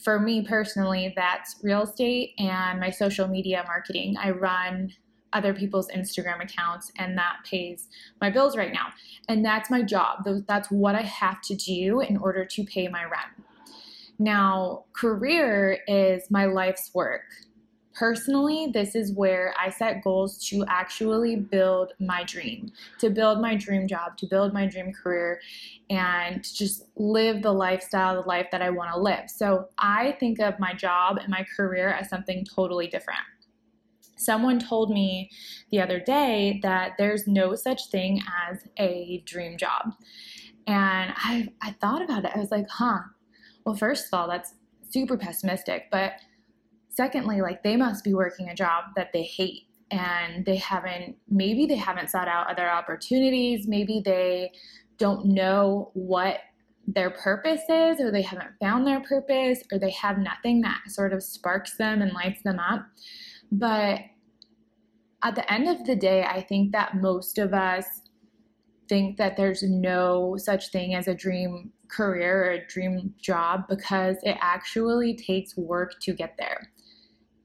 for 0.03 0.21
me 0.21 0.43
personally, 0.43 1.13
that's 1.17 1.57
real 1.63 1.83
estate 1.83 2.35
and 2.39 2.81
my 2.81 2.91
social 2.91 3.27
media 3.27 3.65
marketing. 3.67 4.17
I 4.19 4.31
run 4.31 4.93
other 5.33 5.53
people's 5.53 5.89
Instagram 5.89 6.43
accounts 6.43 6.91
and 6.97 7.19
that 7.19 7.37
pays 7.45 7.89
my 8.21 8.31
bills 8.31 8.57
right 8.57 8.73
now. 8.73 8.87
And 9.29 9.45
that's 9.45 9.71
my 9.71 9.83
job. 9.83 10.27
That's 10.47 10.71
what 10.71 10.95
I 10.95 11.03
have 11.03 11.43
to 11.43 11.55
do 11.55 12.01
in 12.01 12.17
order 12.17 12.47
to 12.47 12.65
pay 12.65 12.89
my 12.89 13.03
rent. 13.03 13.47
Now, 14.19 14.85
career 14.95 15.79
is 15.87 16.31
my 16.31 16.47
life's 16.47 16.91
work. 16.95 17.23
Personally, 17.99 18.69
this 18.73 18.95
is 18.95 19.11
where 19.11 19.53
I 19.59 19.71
set 19.71 20.05
goals 20.05 20.39
to 20.51 20.65
actually 20.69 21.35
build 21.35 21.95
my 21.99 22.23
dream, 22.23 22.71
to 23.01 23.11
build 23.11 23.41
my 23.41 23.57
dream 23.57 23.89
job, 23.89 24.17
to 24.19 24.27
build 24.27 24.53
my 24.53 24.67
dream 24.67 24.93
career, 24.93 25.41
and 25.91 26.45
just 26.45 26.85
live 26.95 27.43
the 27.43 27.51
lifestyle, 27.51 28.23
the 28.23 28.29
life 28.29 28.47
that 28.53 28.63
I 28.63 28.71
want 28.71 28.93
to 28.95 29.01
live. 29.01 29.29
So 29.29 29.71
I 29.79 30.17
think 30.21 30.39
of 30.39 30.61
my 30.61 30.75
job 30.75 31.17
and 31.17 31.29
my 31.29 31.45
career 31.57 31.89
as 31.89 32.09
something 32.09 32.45
totally 32.45 32.87
different. 32.87 33.19
Someone 34.15 34.61
told 34.61 34.93
me 34.93 35.29
the 35.73 35.81
other 35.81 35.99
day 35.99 36.61
that 36.63 36.93
there's 36.99 37.27
no 37.27 37.57
such 37.57 37.91
thing 37.91 38.23
as 38.49 38.59
a 38.79 39.25
dream 39.27 39.59
job. 39.59 39.95
And 40.69 41.15
I, 41.17 41.49
I 41.63 41.73
thought 41.81 42.03
about 42.03 42.25
it. 42.25 42.31
I 42.33 42.39
was 42.39 42.53
like, 42.53 42.69
huh, 42.71 43.01
well, 43.65 43.75
first 43.75 44.07
of 44.07 44.17
all, 44.17 44.29
that's 44.29 44.55
super 44.89 45.17
pessimistic. 45.17 45.89
But 45.91 46.13
secondly 46.99 47.41
like 47.41 47.63
they 47.63 47.77
must 47.77 48.03
be 48.03 48.13
working 48.13 48.49
a 48.49 48.55
job 48.57 48.87
that 48.97 49.13
they 49.13 49.23
hate 49.23 49.69
and 49.93 50.45
they 50.45 50.57
haven't 50.57 51.15
maybe 51.31 51.65
they 51.65 51.77
haven't 51.77 52.11
sought 52.11 52.27
out 52.27 52.51
other 52.51 52.69
opportunities. 52.69 53.69
Maybe 53.69 54.03
they 54.05 54.51
don't 54.99 55.27
know 55.27 55.93
what 55.95 56.39
their 56.89 57.11
purpose 57.11 57.63
is 57.69 58.01
or 58.01 58.11
they 58.11 58.23
haven't 58.23 58.51
found 58.61 58.85
their 58.85 59.01
purpose 59.01 59.63
or 59.71 59.79
they 59.79 59.93
have 59.93 60.19
nothing 60.19 60.61
that 60.63 60.81
sort 60.89 61.13
of 61.13 61.23
sparks 61.23 61.77
them 61.77 62.03
and 62.03 62.13
lights 62.13 62.43
them 62.43 62.59
up. 62.59 62.85
But 63.53 64.01
at 65.23 65.37
the 65.37 65.53
end 65.53 65.69
of 65.69 65.85
the 65.85 65.97
day 65.97 66.23
i 66.23 66.41
think 66.41 66.71
that 66.71 66.95
most 66.95 67.39
of 67.39 67.53
us 67.53 68.03
think 68.89 69.17
that 69.17 69.37
there's 69.37 69.65
no 69.65 70.37
such 70.39 70.71
thing 70.71 70.95
as 70.95 71.09
a 71.09 71.15
dream 71.15 71.73
career 71.89 72.45
or 72.45 72.51
a 72.53 72.67
dream 72.69 73.13
job 73.21 73.65
because 73.69 74.17
it 74.23 74.37
actually 74.41 75.15
takes 75.15 75.57
work 75.57 75.99
to 76.01 76.13
get 76.13 76.35
there 76.39 76.71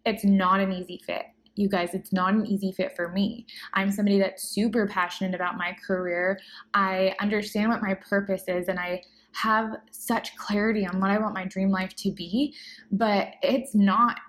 it's 0.06 0.24
not 0.24 0.60
an 0.60 0.72
easy 0.72 1.02
fit. 1.06 1.26
You 1.56 1.70
guys, 1.70 1.94
it's 1.94 2.12
not 2.12 2.34
an 2.34 2.46
easy 2.46 2.72
fit 2.72 2.96
for 2.96 3.10
me. 3.10 3.46
I'm 3.74 3.92
somebody 3.92 4.20
that's 4.20 4.44
super 4.44 4.88
passionate 4.88 5.36
about 5.36 5.58
my 5.58 5.76
career. 5.86 6.40
I 6.74 7.16
understand 7.20 7.70
what 7.70 7.82
my 7.82 7.94
purpose 7.94 8.46
is 8.48 8.68
and 8.68 8.80
I 8.80 9.04
have 9.34 9.76
such 9.92 10.36
clarity 10.36 10.86
on 10.86 11.00
what 11.00 11.12
I 11.12 11.20
want 11.20 11.36
my 11.36 11.46
dream 11.46 11.70
life 11.70 11.96
to 11.98 12.12
be, 12.12 12.56
but 12.92 13.34
it's 13.42 13.76
not 13.76 14.20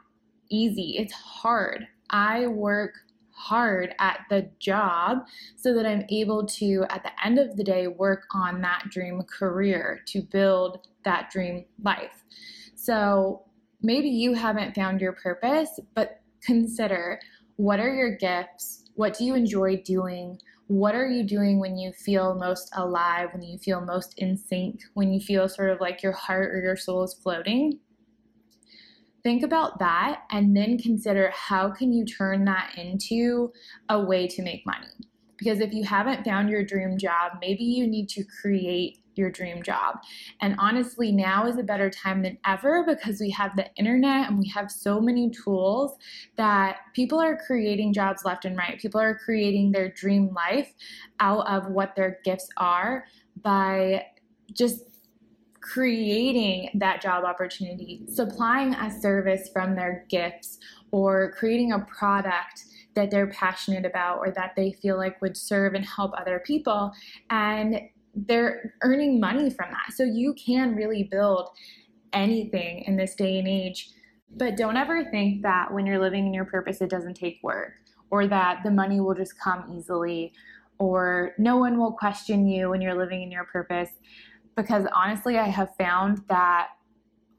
easy. 0.50 0.96
It's 0.98 1.12
hard. 1.12 1.86
I 2.10 2.46
work 2.46 2.92
hard 3.30 3.94
at 3.98 4.20
the 4.30 4.48
job 4.60 5.26
so 5.56 5.74
that 5.74 5.86
I'm 5.86 6.04
able 6.08 6.46
to, 6.46 6.86
at 6.90 7.02
the 7.02 7.26
end 7.26 7.38
of 7.38 7.56
the 7.56 7.64
day, 7.64 7.88
work 7.88 8.24
on 8.32 8.60
that 8.62 8.84
dream 8.90 9.22
career 9.22 10.00
to 10.06 10.22
build 10.22 10.86
that 11.04 11.30
dream 11.30 11.64
life. 11.82 12.22
So, 12.74 13.44
maybe 13.84 14.08
you 14.08 14.32
haven't 14.32 14.74
found 14.74 15.00
your 15.00 15.12
purpose, 15.12 15.78
but 15.94 16.20
consider 16.42 17.20
what 17.56 17.78
are 17.78 17.94
your 17.94 18.16
gifts? 18.16 18.90
What 18.94 19.16
do 19.16 19.24
you 19.24 19.34
enjoy 19.34 19.82
doing? 19.84 20.38
What 20.66 20.94
are 20.94 21.06
you 21.06 21.22
doing 21.22 21.60
when 21.60 21.76
you 21.76 21.92
feel 21.92 22.34
most 22.34 22.70
alive, 22.74 23.28
when 23.32 23.42
you 23.42 23.58
feel 23.58 23.82
most 23.82 24.18
in 24.18 24.36
sync, 24.38 24.80
when 24.94 25.12
you 25.12 25.20
feel 25.20 25.48
sort 25.48 25.70
of 25.70 25.80
like 25.80 26.02
your 26.02 26.12
heart 26.12 26.54
or 26.54 26.60
your 26.62 26.76
soul 26.76 27.04
is 27.04 27.14
floating? 27.14 27.78
Think 29.22 29.42
about 29.42 29.78
that 29.78 30.22
and 30.30 30.56
then 30.56 30.78
consider 30.78 31.30
how 31.34 31.70
can 31.70 31.92
you 31.92 32.04
turn 32.04 32.44
that 32.46 32.72
into 32.76 33.52
a 33.88 34.00
way 34.00 34.26
to 34.28 34.42
make 34.42 34.64
money? 34.66 34.88
Because 35.38 35.60
if 35.60 35.72
you 35.72 35.84
haven't 35.84 36.24
found 36.24 36.48
your 36.48 36.64
dream 36.64 36.96
job, 36.98 37.32
maybe 37.40 37.64
you 37.64 37.86
need 37.86 38.08
to 38.10 38.24
create 38.40 38.98
your 39.16 39.30
dream 39.30 39.62
job. 39.62 39.96
And 40.40 40.54
honestly, 40.58 41.12
now 41.12 41.46
is 41.46 41.58
a 41.58 41.62
better 41.62 41.90
time 41.90 42.22
than 42.22 42.38
ever 42.46 42.84
because 42.86 43.20
we 43.20 43.30
have 43.30 43.56
the 43.56 43.66
internet 43.76 44.28
and 44.28 44.38
we 44.38 44.48
have 44.48 44.70
so 44.70 45.00
many 45.00 45.30
tools 45.30 45.96
that 46.36 46.78
people 46.94 47.20
are 47.20 47.36
creating 47.46 47.92
jobs 47.92 48.24
left 48.24 48.44
and 48.44 48.56
right. 48.56 48.78
People 48.78 49.00
are 49.00 49.16
creating 49.16 49.72
their 49.72 49.88
dream 49.88 50.32
life 50.34 50.72
out 51.20 51.46
of 51.46 51.70
what 51.70 51.94
their 51.96 52.18
gifts 52.24 52.48
are 52.56 53.04
by 53.42 54.06
just 54.52 54.84
creating 55.60 56.68
that 56.74 57.00
job 57.00 57.24
opportunity, 57.24 58.02
supplying 58.12 58.74
a 58.74 59.00
service 59.00 59.48
from 59.52 59.74
their 59.74 60.04
gifts, 60.10 60.58
or 60.90 61.32
creating 61.32 61.72
a 61.72 61.78
product 61.80 62.64
that 62.94 63.10
they're 63.10 63.28
passionate 63.28 63.84
about 63.84 64.18
or 64.18 64.30
that 64.30 64.52
they 64.56 64.72
feel 64.72 64.96
like 64.96 65.20
would 65.20 65.36
serve 65.36 65.74
and 65.74 65.84
help 65.84 66.12
other 66.16 66.40
people. 66.44 66.92
And 67.30 67.80
they're 68.14 68.74
earning 68.82 69.20
money 69.20 69.50
from 69.50 69.70
that. 69.70 69.94
So 69.94 70.04
you 70.04 70.34
can 70.34 70.74
really 70.74 71.04
build 71.04 71.50
anything 72.12 72.84
in 72.86 72.96
this 72.96 73.14
day 73.14 73.38
and 73.38 73.48
age. 73.48 73.90
But 74.36 74.56
don't 74.56 74.76
ever 74.76 75.04
think 75.10 75.42
that 75.42 75.72
when 75.72 75.86
you're 75.86 75.98
living 75.98 76.26
in 76.26 76.34
your 76.34 76.44
purpose, 76.44 76.80
it 76.80 76.90
doesn't 76.90 77.14
take 77.14 77.40
work 77.42 77.72
or 78.10 78.26
that 78.26 78.62
the 78.64 78.70
money 78.70 79.00
will 79.00 79.14
just 79.14 79.38
come 79.38 79.64
easily 79.76 80.32
or 80.78 81.32
no 81.38 81.56
one 81.56 81.78
will 81.78 81.92
question 81.92 82.46
you 82.46 82.70
when 82.70 82.80
you're 82.80 82.98
living 82.98 83.22
in 83.22 83.30
your 83.30 83.44
purpose. 83.44 83.90
Because 84.56 84.86
honestly, 84.94 85.38
I 85.38 85.48
have 85.48 85.74
found 85.76 86.22
that 86.28 86.68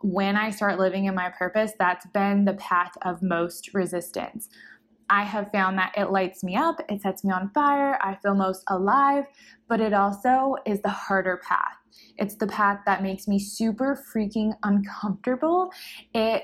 when 0.01 0.35
I 0.35 0.49
start 0.51 0.79
living 0.79 1.05
in 1.05 1.15
my 1.15 1.29
purpose, 1.29 1.71
that's 1.79 2.05
been 2.07 2.45
the 2.45 2.53
path 2.53 2.91
of 3.01 3.21
most 3.21 3.73
resistance. 3.73 4.49
I 5.09 5.23
have 5.23 5.51
found 5.51 5.77
that 5.77 5.93
it 5.95 6.11
lights 6.11 6.43
me 6.43 6.55
up, 6.55 6.79
it 6.89 7.01
sets 7.01 7.23
me 7.23 7.31
on 7.31 7.49
fire, 7.53 7.97
I 8.01 8.15
feel 8.15 8.35
most 8.35 8.63
alive, 8.67 9.25
but 9.67 9.79
it 9.79 9.93
also 9.93 10.55
is 10.65 10.81
the 10.81 10.89
harder 10.89 11.41
path. 11.47 11.77
It's 12.17 12.35
the 12.35 12.47
path 12.47 12.79
that 12.85 13.03
makes 13.03 13.27
me 13.27 13.39
super 13.39 14.03
freaking 14.13 14.53
uncomfortable. 14.63 15.71
It 16.13 16.43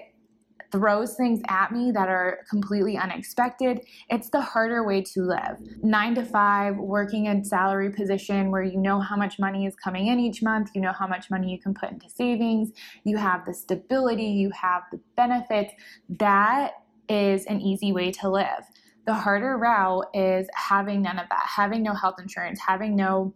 throws 0.72 1.16
things 1.16 1.42
at 1.50 1.72
me 1.72 1.92
that 1.92 2.08
are 2.08 2.40
completely 2.50 2.98
unexpected. 2.98 3.82
It's 4.10 4.30
the 4.30 4.42
harder 4.42 4.86
way 4.86 5.02
to 5.02 5.22
live. 5.22 5.58
Nine 5.84 6.16
to 6.16 6.24
five, 6.24 6.78
working 6.78 7.26
in 7.26 7.40
a 7.40 7.46
salary 7.46 7.92
position 7.92 8.52
where 8.52 8.64
you 8.64 8.78
know 8.78 9.00
how 9.00 9.18
much 9.18 9.38
money 9.38 9.66
is 9.66 9.76
coming 9.76 10.08
in 10.08 10.20
each 10.20 10.42
month, 10.42 10.70
you 10.74 10.82
know 10.82 10.94
how 10.94 11.08
much 11.08 11.30
money 11.30 11.52
you 11.52 11.60
can 11.60 11.74
put 11.74 11.92
into 11.92 12.10
savings, 12.10 12.72
you 13.04 13.18
have 13.18 13.46
the 13.46 13.54
stability, 13.54 14.24
you 14.24 14.50
have 14.52 14.84
the 14.92 15.00
benefits. 15.18 15.74
That 16.10 16.72
is 17.12 17.46
an 17.46 17.60
easy 17.62 17.92
way 17.92 18.12
to 18.12 18.30
live. 18.30 18.64
The 19.06 19.14
harder 19.14 19.58
route 19.58 20.06
is 20.14 20.48
having 20.56 21.02
none 21.02 21.20
of 21.20 21.28
that, 21.30 21.46
having 21.46 21.84
no 21.84 21.94
health 21.94 22.16
insurance, 22.20 22.60
having 22.66 22.96
no 22.96 23.34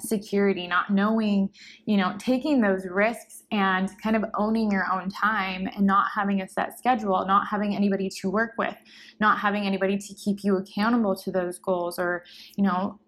security, 0.00 0.66
not 0.66 0.90
knowing, 0.90 1.48
you 1.86 1.96
know, 1.96 2.14
taking 2.18 2.60
those 2.60 2.86
risks 2.90 3.44
and 3.50 3.90
kind 4.02 4.16
of 4.16 4.24
owning 4.34 4.70
your 4.70 4.86
own 4.92 5.08
time 5.08 5.68
and 5.74 5.86
not 5.86 6.06
having 6.14 6.42
a 6.42 6.48
set 6.48 6.78
schedule, 6.78 7.24
not 7.26 7.46
having 7.48 7.74
anybody 7.74 8.10
to 8.20 8.30
work 8.30 8.52
with, 8.58 8.74
not 9.20 9.38
having 9.38 9.66
anybody 9.66 9.96
to 9.96 10.14
keep 10.14 10.42
you 10.42 10.56
accountable 10.56 11.14
to 11.16 11.30
those 11.30 11.58
goals 11.58 11.98
or, 11.98 12.24
you 12.56 12.64
know, 12.64 12.98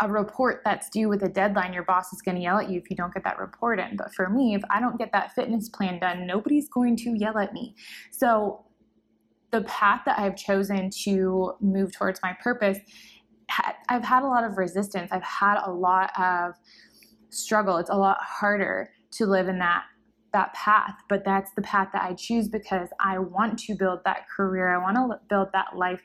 a 0.00 0.10
report 0.10 0.60
that's 0.62 0.90
due 0.90 1.08
with 1.08 1.22
a 1.22 1.28
deadline, 1.28 1.72
your 1.72 1.84
boss 1.84 2.12
is 2.12 2.20
going 2.20 2.34
to 2.34 2.42
yell 2.42 2.58
at 2.58 2.68
you 2.68 2.78
if 2.78 2.90
you 2.90 2.96
don't 2.96 3.14
get 3.14 3.24
that 3.24 3.38
report 3.38 3.78
in. 3.78 3.96
But 3.96 4.12
for 4.14 4.28
me, 4.28 4.54
if 4.54 4.62
I 4.68 4.78
don't 4.78 4.98
get 4.98 5.10
that 5.12 5.32
fitness 5.32 5.70
plan 5.70 5.98
done, 6.00 6.26
nobody's 6.26 6.68
going 6.68 6.96
to 6.98 7.14
yell 7.16 7.38
at 7.38 7.54
me. 7.54 7.74
So 8.10 8.66
the 9.58 9.64
path 9.66 10.02
that 10.06 10.18
I've 10.18 10.36
chosen 10.36 10.90
to 11.04 11.54
move 11.60 11.92
towards 11.92 12.20
my 12.22 12.36
purpose 12.42 12.78
I've 13.88 14.04
had 14.04 14.22
a 14.22 14.26
lot 14.26 14.44
of 14.44 14.58
resistance. 14.58 15.10
I've 15.12 15.22
had 15.22 15.58
a 15.64 15.70
lot 15.70 16.10
of 16.18 16.54
struggle. 17.30 17.76
It's 17.76 17.90
a 17.90 17.96
lot 17.96 18.18
harder 18.20 18.90
to 19.12 19.26
live 19.26 19.48
in 19.48 19.58
that 19.58 19.84
that 20.32 20.52
path, 20.52 20.94
but 21.08 21.24
that's 21.24 21.50
the 21.56 21.62
path 21.62 21.88
that 21.94 22.02
I 22.02 22.12
choose 22.12 22.46
because 22.48 22.88
I 23.00 23.18
want 23.18 23.58
to 23.60 23.74
build 23.74 24.00
that 24.04 24.26
career. 24.28 24.68
I 24.68 24.82
want 24.82 24.96
to 24.96 25.18
build 25.30 25.48
that 25.54 25.76
life 25.76 26.02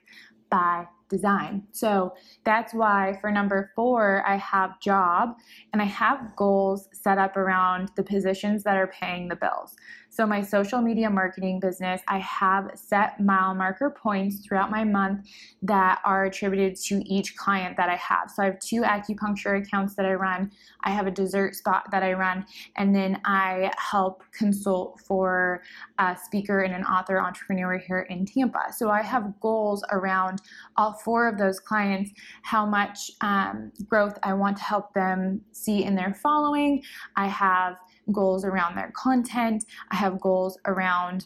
by 0.50 0.86
design. 1.12 1.64
So 1.72 2.14
that's 2.44 2.74
why 2.74 3.18
for 3.22 3.30
number 3.30 3.72
four, 3.76 4.24
I 4.26 4.38
have 4.38 4.80
job 4.80 5.36
and 5.74 5.82
I 5.82 5.86
have 5.86 6.36
goals 6.36 6.88
set 6.94 7.20
up 7.20 7.38
around 7.38 7.92
the 7.96 8.04
positions 8.04 8.64
that 8.64 8.78
are 8.78 8.88
paying 8.88 9.28
the 9.28 9.36
bills. 9.36 9.76
So, 10.14 10.28
my 10.28 10.42
social 10.42 10.82
media 10.82 11.10
marketing 11.10 11.62
business, 11.62 12.02
I 12.10 12.18
have 12.20 12.72
set 12.76 13.22
mile 13.22 13.56
marker 13.56 13.90
points 13.90 14.46
throughout 14.46 14.70
my 14.70 14.84
month 14.84 15.26
that 15.62 16.02
are 16.04 16.26
attributed 16.26 16.76
to 16.88 17.02
each 17.06 17.38
client 17.38 17.78
that 17.78 17.88
I 17.88 17.96
have. 17.96 18.30
So, 18.30 18.44
I 18.44 18.48
have 18.48 18.60
two 18.60 18.82
acupuncture 18.82 19.62
accounts 19.62 19.96
that 19.96 20.06
I 20.06 20.16
run, 20.16 20.52
I 20.84 20.92
have 20.92 21.08
a 21.08 21.12
dessert 21.12 21.56
spot 21.56 21.86
that 21.92 22.04
I 22.04 22.12
run, 22.12 22.46
and 22.76 22.94
then 22.94 23.22
I 23.24 23.72
help 23.78 24.24
consult 24.34 25.00
for 25.00 25.64
a 25.98 26.18
speaker 26.22 26.60
and 26.60 26.76
an 26.76 26.84
author 26.84 27.18
entrepreneur 27.18 27.78
here 27.78 28.02
in 28.10 28.26
Tampa. 28.26 28.66
So, 28.76 28.90
I 28.90 29.04
have 29.04 29.40
goals 29.40 29.82
around 29.94 30.42
all 30.76 30.92
four 31.04 31.28
of 31.28 31.38
those 31.38 31.60
clients, 31.60 32.12
how 32.44 32.66
much 32.66 33.12
um, 33.22 33.72
growth 33.88 34.18
I 34.24 34.34
want 34.34 34.58
to 34.58 34.64
help 34.64 34.94
them 34.94 35.42
see 35.52 35.84
in 35.84 35.96
their 35.96 36.14
following. 36.14 36.84
I 37.16 37.28
have 37.28 37.78
goals 38.12 38.46
around 38.46 38.76
their 38.76 38.92
content. 38.96 39.66
I 39.92 39.96
have 39.96 40.20
goals 40.20 40.58
around 40.66 41.26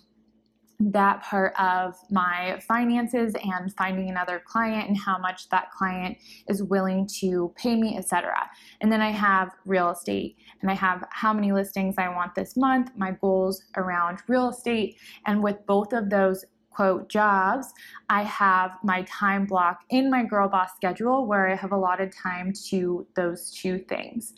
that 0.79 1.23
part 1.23 1.53
of 1.59 1.95
my 2.11 2.59
finances 2.67 3.33
and 3.35 3.73
finding 3.77 4.09
another 4.09 4.41
client 4.45 4.87
and 4.87 4.97
how 4.97 5.17
much 5.17 5.47
that 5.49 5.71
client 5.71 6.17
is 6.49 6.61
willing 6.63 7.07
to 7.07 7.53
pay 7.55 7.75
me 7.75 7.97
etc 7.97 8.33
and 8.81 8.91
then 8.91 9.01
i 9.01 9.09
have 9.09 9.51
real 9.65 9.89
estate 9.89 10.35
and 10.61 10.69
i 10.69 10.73
have 10.73 11.05
how 11.11 11.33
many 11.33 11.51
listings 11.51 11.95
i 11.97 12.09
want 12.09 12.35
this 12.35 12.57
month 12.57 12.91
my 12.97 13.11
goals 13.21 13.63
around 13.77 14.19
real 14.27 14.49
estate 14.49 14.97
and 15.25 15.41
with 15.41 15.57
both 15.65 15.93
of 15.93 16.09
those 16.09 16.43
quote 16.75 17.09
jobs 17.09 17.73
i 18.09 18.21
have 18.23 18.71
my 18.83 19.03
time 19.03 19.45
block 19.45 19.81
in 19.89 20.09
my 20.09 20.23
girl 20.23 20.49
boss 20.49 20.69
schedule 20.75 21.25
where 21.25 21.47
i 21.49 21.55
have 21.55 21.71
allotted 21.71 22.11
time 22.11 22.51
to 22.51 23.07
those 23.15 23.51
two 23.51 23.77
things 23.79 24.33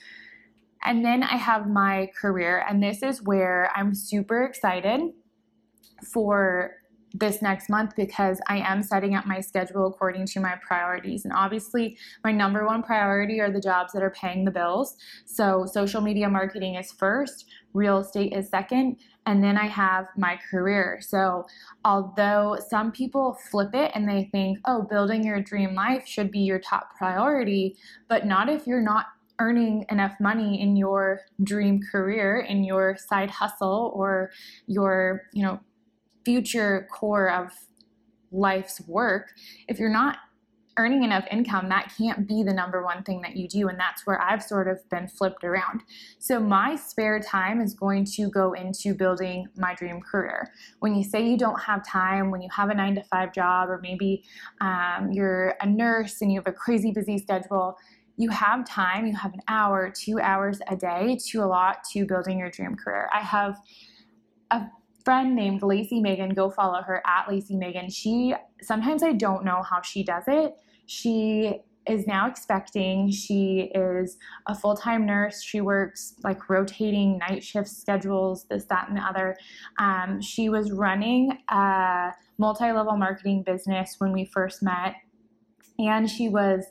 and 0.84 1.04
then 1.04 1.24
I 1.24 1.36
have 1.36 1.68
my 1.68 2.10
career, 2.20 2.64
and 2.68 2.82
this 2.82 3.04
is 3.04 3.22
where 3.22 3.72
I'm 3.76 3.94
super 3.94 4.44
excited 4.44 5.02
for 6.14 6.72
this 7.14 7.42
next 7.42 7.70
month 7.70 7.96
because 7.96 8.40
I 8.48 8.58
am 8.60 8.84
setting 8.84 9.16
up 9.16 9.26
my 9.26 9.40
schedule 9.40 9.88
according 9.88 10.28
to 10.28 10.40
my 10.40 10.56
priorities. 10.66 11.26
And 11.26 11.34
obviously, 11.34 11.98
my 12.24 12.32
number 12.32 12.66
one 12.66 12.84
priority 12.84 13.40
are 13.40 13.52
the 13.52 13.62
jobs 13.62 13.94
that 13.94 14.04
are 14.04 14.12
paying 14.12 14.46
the 14.46 14.52
bills. 14.52 14.96
So, 15.26 15.66
social 15.66 16.02
media 16.02 16.30
marketing 16.30 16.76
is 16.76 16.92
first, 16.92 17.46
real 17.74 18.00
estate 18.00 18.34
is 18.34 18.50
second, 18.50 18.98
and 19.28 19.44
then 19.44 19.58
I 19.58 19.68
have 19.68 20.08
my 20.16 20.40
career. 20.50 21.00
So, 21.02 21.46
although 21.84 22.58
some 22.70 22.94
people 22.94 23.38
flip 23.52 23.72
it 23.74 23.92
and 23.94 24.08
they 24.08 24.30
think, 24.32 24.58
oh, 24.66 24.84
building 24.90 25.24
your 25.24 25.42
dream 25.42 25.76
life 25.76 26.08
should 26.08 26.32
be 26.32 26.40
your 26.40 26.60
top 26.60 26.96
priority, 26.98 27.76
but 28.08 28.26
not 28.26 28.48
if 28.48 28.66
you're 28.66 28.82
not 28.82 29.08
earning 29.40 29.86
enough 29.90 30.14
money 30.20 30.62
in 30.62 30.78
your 30.78 31.20
dream 31.44 31.82
career 31.92 32.40
in 32.40 32.64
your 32.64 32.98
side 32.98 33.30
hustle 33.30 33.92
or 33.94 34.32
your 34.66 35.24
you 35.32 35.44
know 35.44 35.60
future 36.26 36.88
core 36.92 37.30
of 37.30 37.52
life's 38.32 38.82
work 38.88 39.28
if 39.68 39.78
you're 39.78 39.92
not 39.92 40.18
earning 40.78 41.04
enough 41.04 41.26
income 41.32 41.70
that 41.70 41.94
can't 41.98 42.28
be 42.28 42.44
the 42.44 42.54
number 42.54 42.84
one 42.84 43.04
thing 43.04 43.22
that 43.22 43.36
you 43.36 43.48
do 43.48 43.68
and 43.68 43.80
that's 43.80 44.06
where 44.06 44.22
I've 44.22 44.44
sort 44.44 44.68
of 44.68 44.88
been 44.90 45.08
flipped 45.08 45.44
around 45.44 45.82
so 46.20 46.40
my 46.40 46.76
spare 46.76 47.20
time 47.20 47.62
is 47.62 47.74
going 47.74 48.06
to 48.16 48.30
go 48.30 48.54
into 48.54 48.94
building 48.94 49.48
my 49.56 49.74
dream 49.76 50.02
career 50.02 50.52
when 50.80 50.96
you 50.96 51.04
say 51.04 51.28
you 51.28 51.38
don't 51.38 51.60
have 51.60 51.86
time 51.86 52.32
when 52.32 52.42
you 52.42 52.50
have 52.56 52.70
a 52.70 52.74
nine 52.74 52.96
to 52.96 53.04
five 53.04 53.34
job 53.34 53.70
or 53.70 53.80
maybe 53.82 54.24
um, 54.62 55.10
you're 55.12 55.56
a 55.62 55.66
nurse 55.66 56.22
and 56.22 56.32
you 56.32 56.40
have 56.40 56.48
a 56.48 56.54
crazy 56.54 56.92
busy 56.92 57.18
schedule 57.18 57.78
you 58.18 58.32
have 58.32 58.68
time, 58.68 59.06
you 59.06 59.16
have 59.16 59.34
an 59.34 59.42
hour, 59.48 59.94
two 59.96 60.20
hours 60.20 60.60
a 60.68 60.76
day 60.76 61.18
to 61.28 61.44
allot 61.44 61.84
to 61.92 62.04
building 62.06 62.40
your 62.40 62.50
dream 62.50 62.76
career. 62.76 63.08
I 63.14 63.22
have 63.22 63.60
a 64.50 64.66
friend 65.06 65.36
named 65.36 65.62
Lacey 65.62 66.02
Megan, 66.02 66.32
go 66.34 66.50
follow 66.50 66.82
her 66.82 67.02
at 67.06 67.30
Lacey 67.30 67.56
Megan. 67.56 67.90
She 67.90 68.34
sometimes 68.62 69.04
I 69.04 69.14
don't 69.14 69.46
know 69.46 69.62
how 69.62 69.82
she 69.82 70.04
does 70.04 70.24
it. 70.28 70.56
She 70.88 71.62
is 71.88 72.06
now 72.06 72.28
expecting. 72.28 73.10
She 73.10 73.72
is 73.74 74.18
a 74.48 74.56
full 74.56 74.76
time 74.76 75.06
nurse. 75.06 75.42
She 75.42 75.62
works 75.62 76.16
like 76.24 76.50
rotating 76.50 77.18
night 77.18 77.44
shift 77.44 77.70
schedules, 77.70 78.46
this, 78.50 78.66
that, 78.66 78.88
and 78.90 78.98
the 78.98 79.02
other. 79.02 79.38
Um, 79.80 80.22
she 80.22 80.50
was 80.50 80.72
running 80.72 81.38
a 81.50 82.12
multi 82.38 82.72
level 82.72 82.98
marketing 82.98 83.44
business 83.44 83.96
when 84.00 84.12
we 84.12 84.26
first 84.26 84.62
met, 84.62 84.96
and 85.80 86.10
she 86.10 86.30
was 86.30 86.66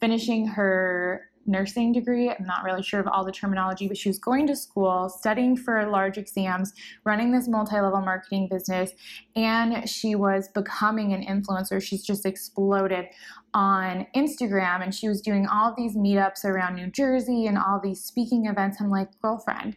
finishing 0.00 0.46
her 0.46 1.29
nursing 1.46 1.92
degree. 1.92 2.30
I'm 2.30 2.46
not 2.46 2.64
really 2.64 2.82
sure 2.82 3.00
of 3.00 3.06
all 3.06 3.24
the 3.24 3.32
terminology, 3.32 3.88
but 3.88 3.96
she 3.96 4.08
was 4.08 4.18
going 4.18 4.46
to 4.46 4.56
school, 4.56 5.08
studying 5.08 5.56
for 5.56 5.86
large 5.88 6.18
exams, 6.18 6.72
running 7.04 7.32
this 7.32 7.48
multi 7.48 7.76
level 7.80 8.00
marketing 8.00 8.48
business, 8.50 8.92
and 9.36 9.88
she 9.88 10.14
was 10.14 10.48
becoming 10.48 11.12
an 11.12 11.24
influencer. 11.24 11.82
She's 11.82 12.04
just 12.04 12.26
exploded 12.26 13.06
on 13.54 14.06
Instagram 14.14 14.82
and 14.82 14.94
she 14.94 15.08
was 15.08 15.20
doing 15.20 15.46
all 15.46 15.74
these 15.76 15.96
meetups 15.96 16.44
around 16.44 16.76
New 16.76 16.86
Jersey 16.88 17.46
and 17.46 17.58
all 17.58 17.80
these 17.82 18.02
speaking 18.02 18.46
events. 18.46 18.80
I'm 18.80 18.90
like, 18.90 19.08
girlfriend. 19.20 19.76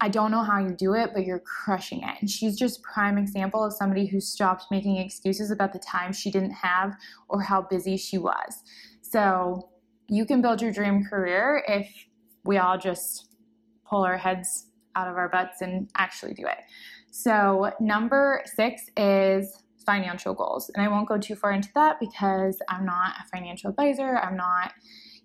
I 0.00 0.08
don't 0.08 0.32
know 0.32 0.42
how 0.42 0.58
you 0.58 0.70
do 0.70 0.94
it, 0.94 1.10
but 1.14 1.24
you're 1.24 1.38
crushing 1.38 2.00
it. 2.02 2.16
And 2.20 2.28
she's 2.28 2.58
just 2.58 2.82
prime 2.82 3.18
example 3.18 3.64
of 3.64 3.72
somebody 3.72 4.04
who 4.04 4.18
stopped 4.18 4.64
making 4.68 4.96
excuses 4.96 5.52
about 5.52 5.72
the 5.72 5.78
time 5.78 6.12
she 6.12 6.28
didn't 6.28 6.50
have 6.50 6.96
or 7.28 7.40
how 7.40 7.62
busy 7.62 7.96
she 7.96 8.18
was. 8.18 8.64
So 9.00 9.68
you 10.12 10.26
can 10.26 10.42
build 10.42 10.60
your 10.60 10.70
dream 10.70 11.02
career 11.08 11.64
if 11.66 11.88
we 12.44 12.58
all 12.58 12.76
just 12.76 13.34
pull 13.88 14.04
our 14.04 14.18
heads 14.18 14.66
out 14.94 15.08
of 15.08 15.16
our 15.16 15.30
butts 15.30 15.62
and 15.62 15.88
actually 15.96 16.34
do 16.34 16.44
it. 16.46 16.58
So, 17.10 17.72
number 17.80 18.42
six 18.44 18.82
is 18.94 19.58
financial 19.86 20.34
goals. 20.34 20.70
And 20.74 20.84
I 20.84 20.88
won't 20.88 21.08
go 21.08 21.16
too 21.16 21.34
far 21.34 21.52
into 21.52 21.70
that 21.76 21.96
because 21.98 22.58
I'm 22.68 22.84
not 22.84 23.14
a 23.20 23.28
financial 23.34 23.70
advisor. 23.70 24.18
I'm 24.18 24.36
not 24.36 24.74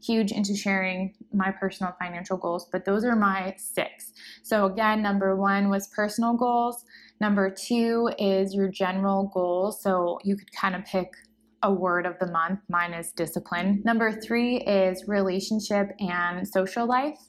huge 0.02 0.32
into 0.32 0.56
sharing 0.56 1.15
my 1.34 1.52
personal 1.52 1.93
financial 2.00 2.38
goals, 2.38 2.69
but 2.71 2.86
those 2.86 3.04
are 3.04 3.15
my 3.15 3.56
six. 3.58 4.13
So, 4.43 4.67
again, 4.67 5.02
number 5.02 5.36
one 5.36 5.67
was 5.69 5.89
personal 5.89 6.38
goals. 6.38 6.86
Number 7.19 7.50
two 7.50 8.10
is 8.17 8.54
your 8.54 8.69
general 8.69 9.30
goals. 9.34 9.84
So, 9.84 10.19
you 10.23 10.38
could 10.38 10.54
kind 10.54 10.76
of 10.76 10.86
pick 10.86 11.12
a 11.63 11.72
word 11.72 12.06
of 12.06 12.17
the 12.20 12.28
month. 12.28 12.60
Mine 12.70 12.93
is 12.93 13.12
discipline. 13.12 13.82
Number 13.86 14.12
three 14.12 14.58
is 14.58 15.08
relationship 15.08 15.89
and 16.00 16.48
social 16.48 16.88
life. 16.88 17.20